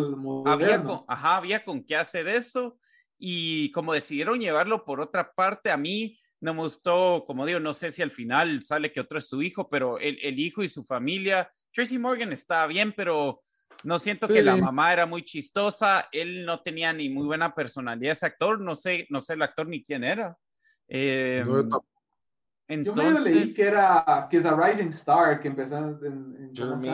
[0.45, 2.79] había, con, ajá, había con qué hacer eso
[3.17, 7.73] y como decidieron llevarlo por otra parte, a mí no me gustó, como digo, no
[7.73, 10.69] sé si al final sale que otro es su hijo, pero el, el hijo y
[10.69, 13.41] su familia, Tracy Morgan está bien, pero
[13.83, 18.11] no siento que la mamá era muy chistosa, él no tenía ni muy buena personalidad,
[18.11, 20.35] ese actor, no sé, no sé el actor ni quién era.
[20.87, 21.43] Eh,
[22.69, 26.51] entonces, Yo me leí que era que es a rising star que empezó en,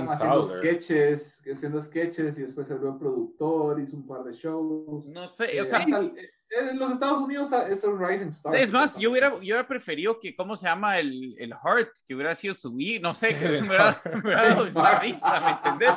[0.08, 5.08] haciendo sketches, haciendo sketches y después se volvió productor, hizo un par de shows.
[5.08, 8.56] No sé, o sea, en los Estados Unidos es un rising star.
[8.56, 11.00] Es más, yo hubiera, yo hubiera preferido que, ¿cómo se llama?
[11.00, 14.70] El, el Heart, que hubiera sido su hijo, no sé, que eso me hubiera, dado
[14.76, 15.96] una risa, ¿me entendés?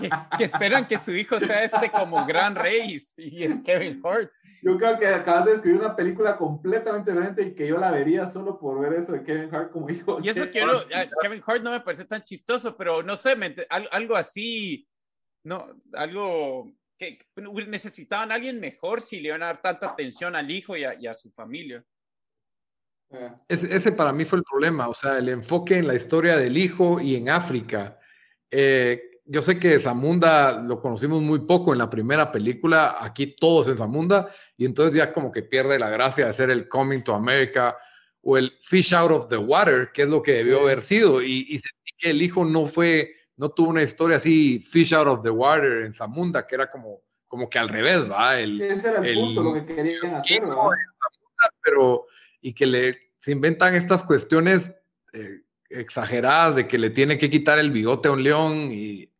[0.00, 4.30] Que, que, esperan que su hijo sea este como gran rey y es Kevin Hart.
[4.64, 8.30] Yo creo que acabas de escribir una película completamente diferente y que yo la vería
[8.30, 10.20] solo por ver eso de Kevin Hart como hijo.
[10.22, 10.64] Y eso que
[11.20, 13.34] Kevin Hart no me parece tan chistoso, pero no sé,
[13.90, 14.88] algo así,
[15.42, 17.18] no, algo que
[17.66, 21.14] necesitaban a alguien mejor si le iban a dar tanta atención al hijo y a,
[21.14, 21.84] su familia.
[23.48, 27.00] Ese, para mí fue el problema, o sea, el enfoque en la historia del hijo
[27.00, 27.98] y en África.
[28.48, 33.68] Eh, yo sé que Zamunda lo conocimos muy poco en la primera película, aquí todos
[33.68, 37.14] en Zamunda, y entonces ya como que pierde la gracia de ser el Coming to
[37.14, 37.76] America
[38.22, 41.46] o el Fish Out of the Water, que es lo que debió haber sido, y,
[41.48, 45.22] y sentí que el hijo no fue, no tuvo una historia así, Fish Out of
[45.22, 48.38] the Water en Zamunda, que era como, como que al revés, ¿va?
[48.38, 50.56] El, Ese era el, punto, lo que querían hacer, ¿verdad?
[51.60, 52.06] pero,
[52.40, 54.74] y que le, se inventan estas cuestiones
[55.12, 59.11] eh, exageradas de que le tiene que quitar el bigote a un león y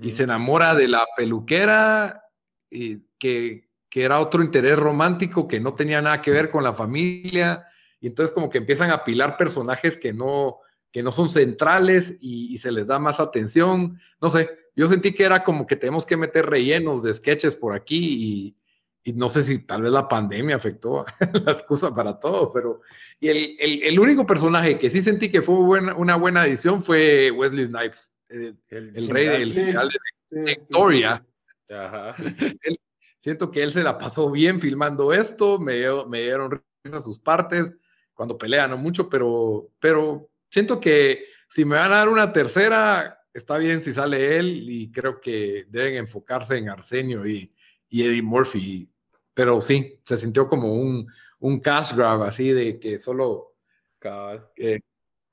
[0.00, 2.24] y se enamora de la peluquera,
[2.70, 6.72] y que, que, era otro interés romántico que no tenía nada que ver con la
[6.72, 7.66] familia,
[8.00, 10.58] y entonces como que empiezan a pilar personajes que no,
[10.94, 15.24] que no son centrales y, se les da más atención, no sé, yo sentí que
[15.24, 18.54] era como que tenemos que meter rellenos de sketches por aquí
[19.04, 21.04] y, no sé si tal vez la pandemia afectó
[21.44, 22.80] la excusa para todo, pero
[23.18, 27.66] y el, el, único personaje que sí sentí que fue una buena edición fue Wesley
[27.66, 28.13] Snipes.
[28.34, 29.90] Eh, el, rey del general
[30.30, 31.24] de Victoria.
[33.20, 37.72] siento que él se la pasó bien filmando esto, me, me dieron risa sus partes,
[38.12, 43.20] cuando pelean, no mucho, pero, pero siento que si me van a dar una tercera,
[43.32, 47.52] está bien si sale él y creo que deben enfocarse en Arsenio y,
[47.88, 48.90] y Eddie Murphy.
[49.32, 51.06] Pero sí, se sintió como un,
[51.38, 53.54] un cash grab así de que solo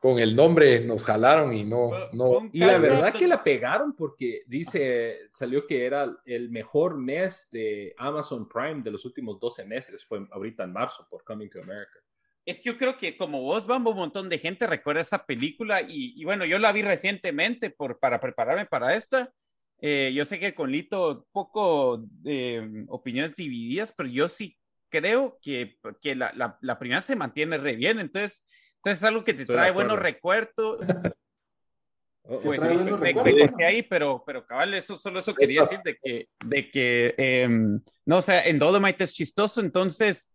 [0.01, 1.91] con el nombre nos jalaron y no.
[2.11, 2.49] no.
[2.51, 7.93] Y la verdad que la pegaron porque dice, salió que era el mejor mes de
[7.99, 11.99] Amazon Prime de los últimos 12 meses, fue ahorita en marzo por Coming to America.
[12.43, 15.83] Es que yo creo que como vos, vamos, un montón de gente recuerda esa película
[15.87, 19.31] y, bueno, yo la vi recientemente por, para prepararme para esta.
[19.77, 24.57] Eh, yo sé que con Lito poco eh, opiniones divididas, pero yo sí
[24.89, 27.99] creo que, que la, la, la primera se mantiene re bien.
[27.99, 28.47] Entonces,
[28.81, 30.79] entonces es algo que te trae buenos recuerdos.
[32.43, 36.29] Pues sí, me, corté ahí, pero, pero cabal, eso, solo eso quería decir de que,
[36.45, 40.31] de que em, no, o sea, en Dolomite es chistoso, entonces,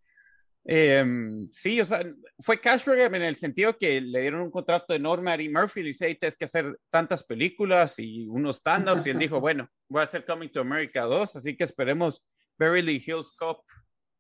[0.65, 2.05] em, sí, o sea,
[2.41, 5.81] fue cash program en el sentido que le dieron un contrato enorme a Eddie Murphy,
[5.81, 10.01] y dice, tienes que hacer tantas películas y unos stand-ups, y él dijo, bueno, voy
[10.01, 12.27] a hacer Coming to America 2, así que esperemos
[12.59, 13.65] Beverly Hills Cop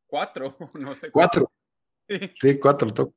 [0.06, 1.10] 4, no sé.
[1.10, 1.52] 4.
[2.40, 3.16] Sí, 4,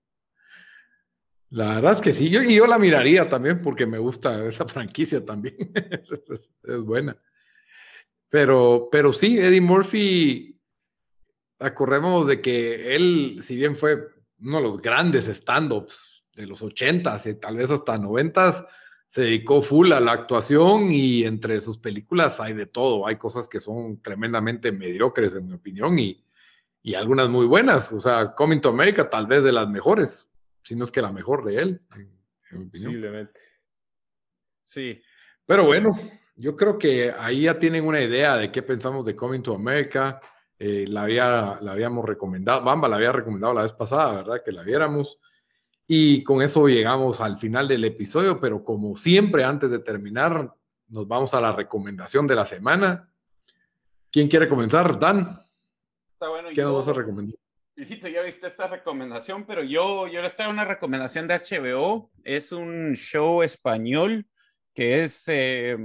[1.51, 4.67] la verdad es que sí, yo, y yo la miraría también porque me gusta esa
[4.67, 5.55] franquicia también.
[6.63, 7.17] es, buena.
[8.29, 10.59] Pero, pero sí, Eddie Murphy,
[11.57, 13.97] acordemos de que él, si bien fue
[14.41, 18.65] uno de los grandes stand-ups de los 80s y tal vez hasta 90s,
[19.07, 23.07] se dedicó full a la actuación y entre sus películas hay de todo.
[23.07, 26.23] Hay cosas que son tremendamente mediocres, en mi opinión, y,
[26.83, 27.91] y algunas muy buenas.
[27.91, 30.28] O sea, Coming to America tal vez de las mejores,
[30.69, 33.31] si no es que la mejor de él, en, mi opinión.
[34.63, 35.01] Sí.
[35.43, 35.89] Pero bueno,
[36.35, 40.21] yo creo que ahí ya tienen una idea de qué pensamos de Coming to America.
[40.59, 44.43] Eh, la, había, la habíamos recomendado, Bamba la había recomendado la vez pasada, ¿verdad?
[44.45, 45.19] Que la viéramos.
[45.87, 50.53] Y con eso llegamos al final del episodio, pero como siempre, antes de terminar,
[50.89, 53.11] nos vamos a la recomendación de la semana.
[54.11, 54.99] ¿Quién quiere comenzar?
[54.99, 55.41] Dan.
[56.13, 57.39] Está bueno, ¿Qué nos vas a recomendar?
[57.79, 62.11] Hijito, ya viste esta recomendación, pero yo, yo les traigo una recomendación de HBO.
[62.25, 64.27] Es un show español
[64.73, 65.77] que es eh,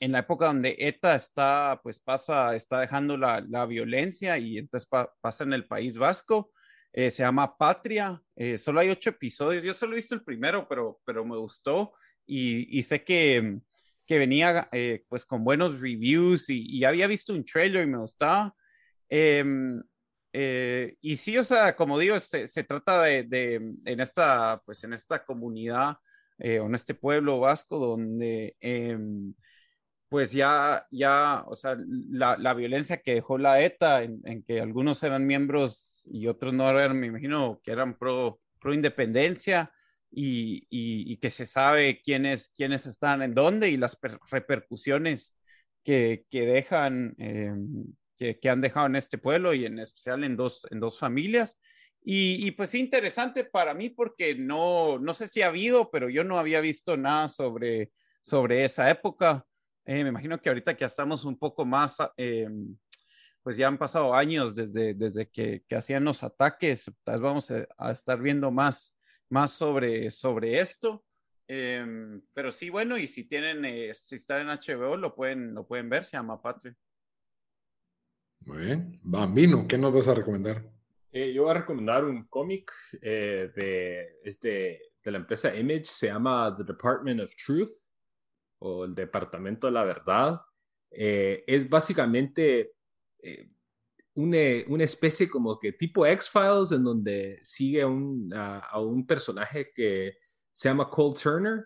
[0.00, 4.88] en la época donde ETA está, pues pasa, está dejando la, la violencia y entonces
[5.20, 6.50] pasa en el País Vasco.
[6.94, 10.66] Eh, se llama Patria, eh, solo hay ocho episodios, yo solo he visto el primero,
[10.66, 11.92] pero, pero me gustó
[12.24, 13.58] y, y sé que,
[14.06, 17.98] que venía eh, pues con buenos reviews y, y, había visto un trailer y me
[17.98, 18.54] gustaba.
[20.36, 23.54] Em, y sí, o sea, como digo, se, se trata de, de,
[23.84, 25.96] en, esta, pues en esta comunidad
[26.38, 29.34] o en este pueblo vasco donde em,
[30.08, 34.60] pues ya, ya, o sea, la, la violencia que dejó la ETA, en, en, que
[34.60, 39.72] algunos eran miembros y otros no eran, me imagino que eran pro, pro independencia
[40.12, 43.98] y, y, y, que se sabe quiénes, quiénes están en dónde y las
[44.30, 45.36] repercusiones
[45.82, 47.52] que, que dejan, eh,
[48.16, 51.60] que, que, han dejado en este pueblo y en especial en dos, en dos familias.
[52.02, 56.22] Y, y, pues interesante para mí porque no, no sé si ha habido, pero yo
[56.22, 59.46] no había visto nada sobre, sobre esa época.
[59.86, 62.48] Eh, me imagino que ahorita que ya estamos un poco más, eh,
[63.42, 67.50] pues ya han pasado años desde, desde que, que hacían los ataques, tal vez vamos
[67.50, 68.96] a, a, estar viendo más,
[69.28, 71.04] más sobre, sobre esto.
[71.46, 75.66] Eh, pero sí, bueno, y si tienen, eh, si están en HBO, lo pueden, lo
[75.66, 76.74] pueden ver, se llama Patria.
[78.46, 79.00] Muy bien.
[79.02, 80.62] Bambino, ¿qué nos vas a recomendar?
[81.10, 82.70] Eh, yo voy a recomendar un cómic
[83.00, 87.70] eh, de, es de, la empresa Image, se llama The Department of Truth
[88.58, 90.40] o el Departamento de la Verdad,
[90.90, 92.72] eh, es básicamente
[94.14, 94.38] una,
[94.68, 100.18] una, especie como que tipo X-Files en donde sigue un, a un, personaje que
[100.52, 101.64] se llama Cole Turner,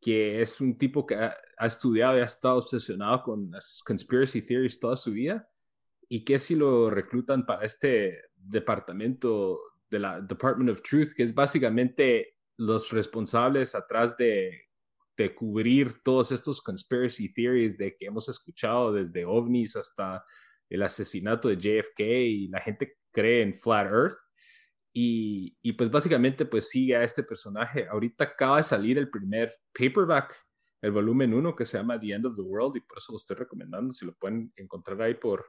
[0.00, 4.42] que es un tipo que ha, ha, estudiado y ha estado obsesionado con las conspiracy
[4.42, 5.48] theories toda su vida,
[6.08, 11.34] y que si lo reclutan para este departamento de la Department of Truth, que es
[11.34, 14.68] básicamente los responsables atrás de
[15.18, 20.24] de cubrir todos estos conspiracy theories de que hemos escuchado desde ovnis hasta
[20.70, 24.18] el asesinato de JFK y la gente cree en Flat Earth.
[24.94, 27.86] Y, y, pues básicamente pues sigue a este personaje.
[27.88, 30.34] Ahorita acaba de salir el primer paperback,
[30.80, 33.18] el volumen 1 que se llama The End of the World y por eso lo
[33.18, 33.92] estoy recomendando.
[33.92, 35.46] Si lo pueden encontrar ahí por,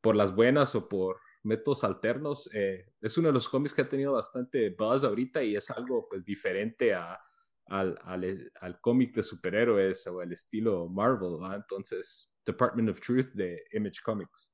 [0.00, 2.50] por las buenas o por métodos alternos.
[2.52, 6.06] Eh, es uno de los cómics que ha tenido bastante buzz ahorita y es algo
[6.08, 7.18] pues diferente a,
[7.66, 11.56] al, al, al cómic de superhéroes o el estilo Marvel, ¿va?
[11.56, 14.50] Entonces, Department of Truth de Image Comics.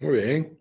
[0.00, 0.58] Muy bien.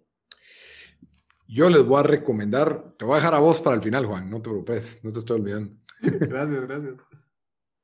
[1.47, 4.29] Yo les voy a recomendar, te voy a dejar a vos para el final, Juan,
[4.29, 5.75] no te preocupes, no te estoy olvidando.
[6.01, 6.95] Gracias, gracias.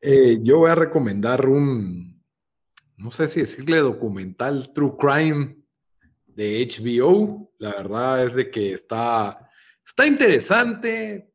[0.02, 2.24] Eh, yo voy a recomendar un,
[2.98, 5.61] no sé si decirle documental True Crime
[6.44, 7.52] HBO.
[7.60, 9.50] La verdad es de que está,
[9.86, 11.34] está interesante,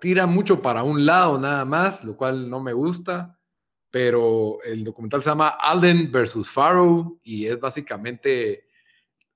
[0.00, 3.38] tira mucho para un lado nada más, lo cual no me gusta,
[3.90, 8.66] pero el documental se llama Alden versus Farrow y es básicamente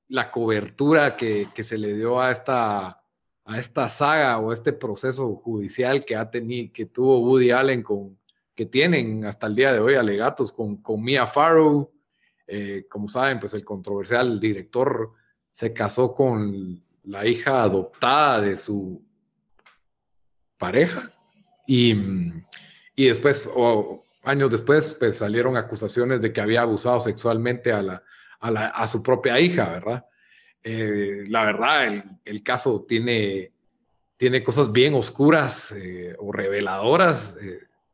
[0.09, 3.03] la cobertura que, se le dio a esta,
[3.45, 8.19] a esta saga o este proceso judicial que, ha tenido, que tuvo Woody Allen con,
[8.55, 11.93] que tienen hasta el día de hoy alegatos con, con Mia Farrow.
[12.47, 15.13] Eh, como saben, pues el controversial director
[15.51, 19.03] se casó con la hija adoptada de su
[20.59, 21.13] pareja.
[21.67, 21.95] Y,
[22.95, 28.03] y después, o años después, pues salieron acusaciones de que había abusado sexualmente a, la,
[28.41, 30.07] a, su propia hija, ¿verdad?
[30.63, 33.53] Eh, la verdad, el, el, caso tiene,
[34.17, 37.37] tiene cosas bien oscuras eh, o reveladoras.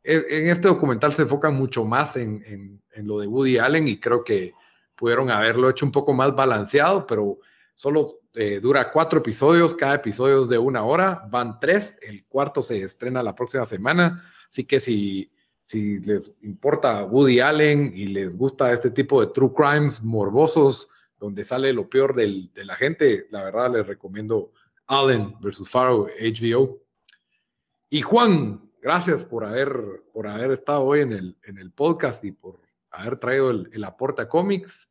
[0.04, 4.52] En este documental se enfoca mucho más en, lo de Woody Allen y creo que
[4.96, 7.38] pudieron haberlo hecho un poco más balanceado, pero
[7.74, 12.62] solo eh, dura cuatro episodios, cada episodio es de una hora, van tres, el cuarto
[12.62, 15.30] se estrena la próxima semana, así que si,
[15.74, 20.88] les importa Woody Allen y les gusta este tipo de true crimes morbosos,
[21.18, 24.52] donde sale lo peor de la gente, la verdad les recomiendo
[24.86, 26.78] Allen versus Farrow, HBO.
[27.88, 32.32] Y Juan, gracias por haber, por haber estado hoy en el, en el podcast y
[32.32, 32.60] por
[32.90, 34.90] haber traído el, el aporte a cómics.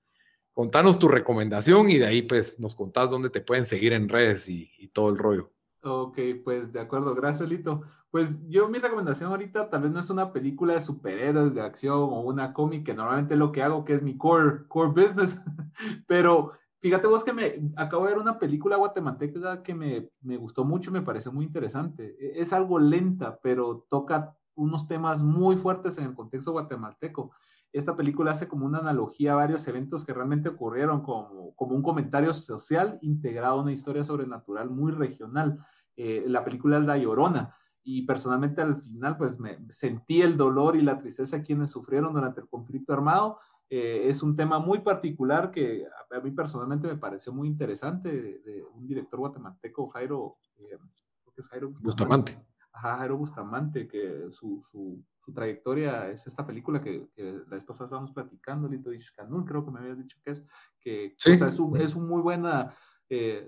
[0.53, 4.49] Contanos tu recomendación y de ahí pues nos contás dónde te pueden seguir en redes
[4.49, 5.51] y, y todo el rollo.
[5.83, 7.81] Ok, pues de acuerdo, gracias Lito.
[8.11, 11.97] Pues yo mi recomendación ahorita tal vez no es una película de superhéroes de acción
[11.97, 15.39] o una cómic, que normalmente es lo que hago, que es mi core, core business,
[16.07, 16.51] pero
[16.81, 20.89] fíjate vos que me acabo de ver una película guatemalteca que me, me gustó mucho
[20.89, 22.15] y me pareció muy interesante.
[22.19, 27.31] E, es algo lenta, pero toca unos temas muy fuertes en el contexto guatemalteco.
[27.71, 31.81] Esta película hace como una analogía a varios eventos que realmente ocurrieron como, como un
[31.81, 35.57] comentario social integrado a una historia sobrenatural muy regional.
[35.95, 40.75] Eh, la película es La Llorona y personalmente al final pues me sentí el dolor
[40.75, 43.39] y la tristeza de quienes sufrieron durante el conflicto armado.
[43.73, 48.65] Eh, es un tema muy particular que a, mí personalmente me pareció muy interesante de,
[48.73, 50.77] un director guatemalteco, Jairo, eh,
[51.21, 52.37] creo que es Jairo Bustamante.
[52.73, 57.85] Ajá, Jairo Bustamante, que su, su, su trayectoria es esta película que, la vez pasada
[57.85, 60.45] estábamos platicando, Lito Ishkanul, creo que me habías dicho que es,
[60.81, 62.73] que o sea, es, un, es un muy buena
[63.13, 63.45] eh,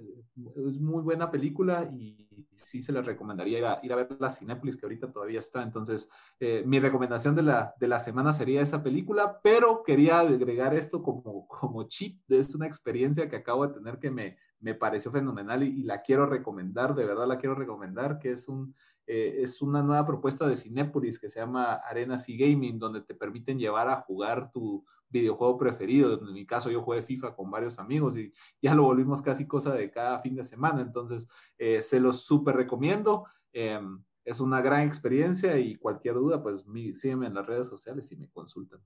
[0.68, 4.30] es muy buena película y sí se les recomendaría ir a, ir a ver la
[4.30, 5.64] Cinépolis, que ahorita todavía está.
[5.64, 10.74] Entonces, eh, mi recomendación de la, de la semana sería esa película, pero quería agregar
[10.74, 12.18] esto como, como cheat.
[12.28, 16.02] Es una experiencia que acabo de tener que me, me pareció fenomenal y, y la
[16.02, 18.76] quiero recomendar, de verdad la quiero recomendar, que es un,
[19.06, 23.14] eh, es una nueva propuesta de Cinépolis que se llama Arenas y Gaming, donde te
[23.14, 26.14] permiten llevar a jugar tu videojuego preferido.
[26.14, 29.74] En mi caso, yo jugué FIFA con varios amigos y ya lo volvimos casi cosa
[29.74, 30.82] de cada fin de semana.
[30.82, 31.28] Entonces,
[31.58, 33.26] eh, se los súper recomiendo.
[33.52, 38.16] Em, es una gran experiencia y cualquier duda, pues sígueme en las redes sociales y
[38.16, 38.82] me consultan.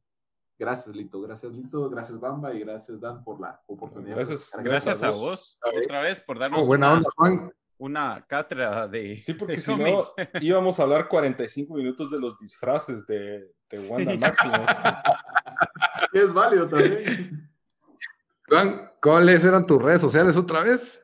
[0.58, 1.22] Gracias, Lito.
[1.22, 1.88] Gracias, Lito.
[1.92, 2.52] Gracias, Bamba.
[2.56, 4.16] Y gracias, Dan, por la oportunidad.
[4.16, 5.60] Gracias, gracias, a, vos.
[5.62, 6.64] otra vez por darnos.
[6.64, 9.18] Oh, buena onda, Juan una cátedra de.
[9.18, 10.00] Sí, porque si no
[10.42, 14.54] íbamos a hablar 45 minutos de los disfraces de, de Wanda Máximo.
[16.14, 17.50] es válido también.
[18.48, 21.04] Juan, ¿cuáles eran tus redes sociales otra vez?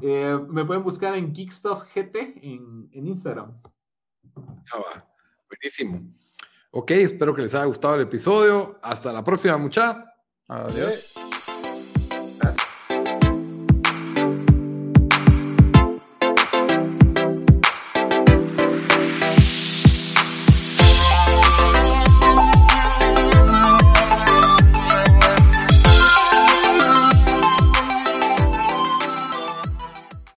[0.00, 3.60] Eh, me pueden buscar en Geekstuff GT en, en Instagram.
[4.72, 5.04] Ah,
[5.48, 6.02] buenísimo.
[6.70, 8.78] Ok, espero que les haya gustado el episodio.
[8.82, 10.04] Hasta la próxima, mucha.
[10.48, 11.14] Adiós.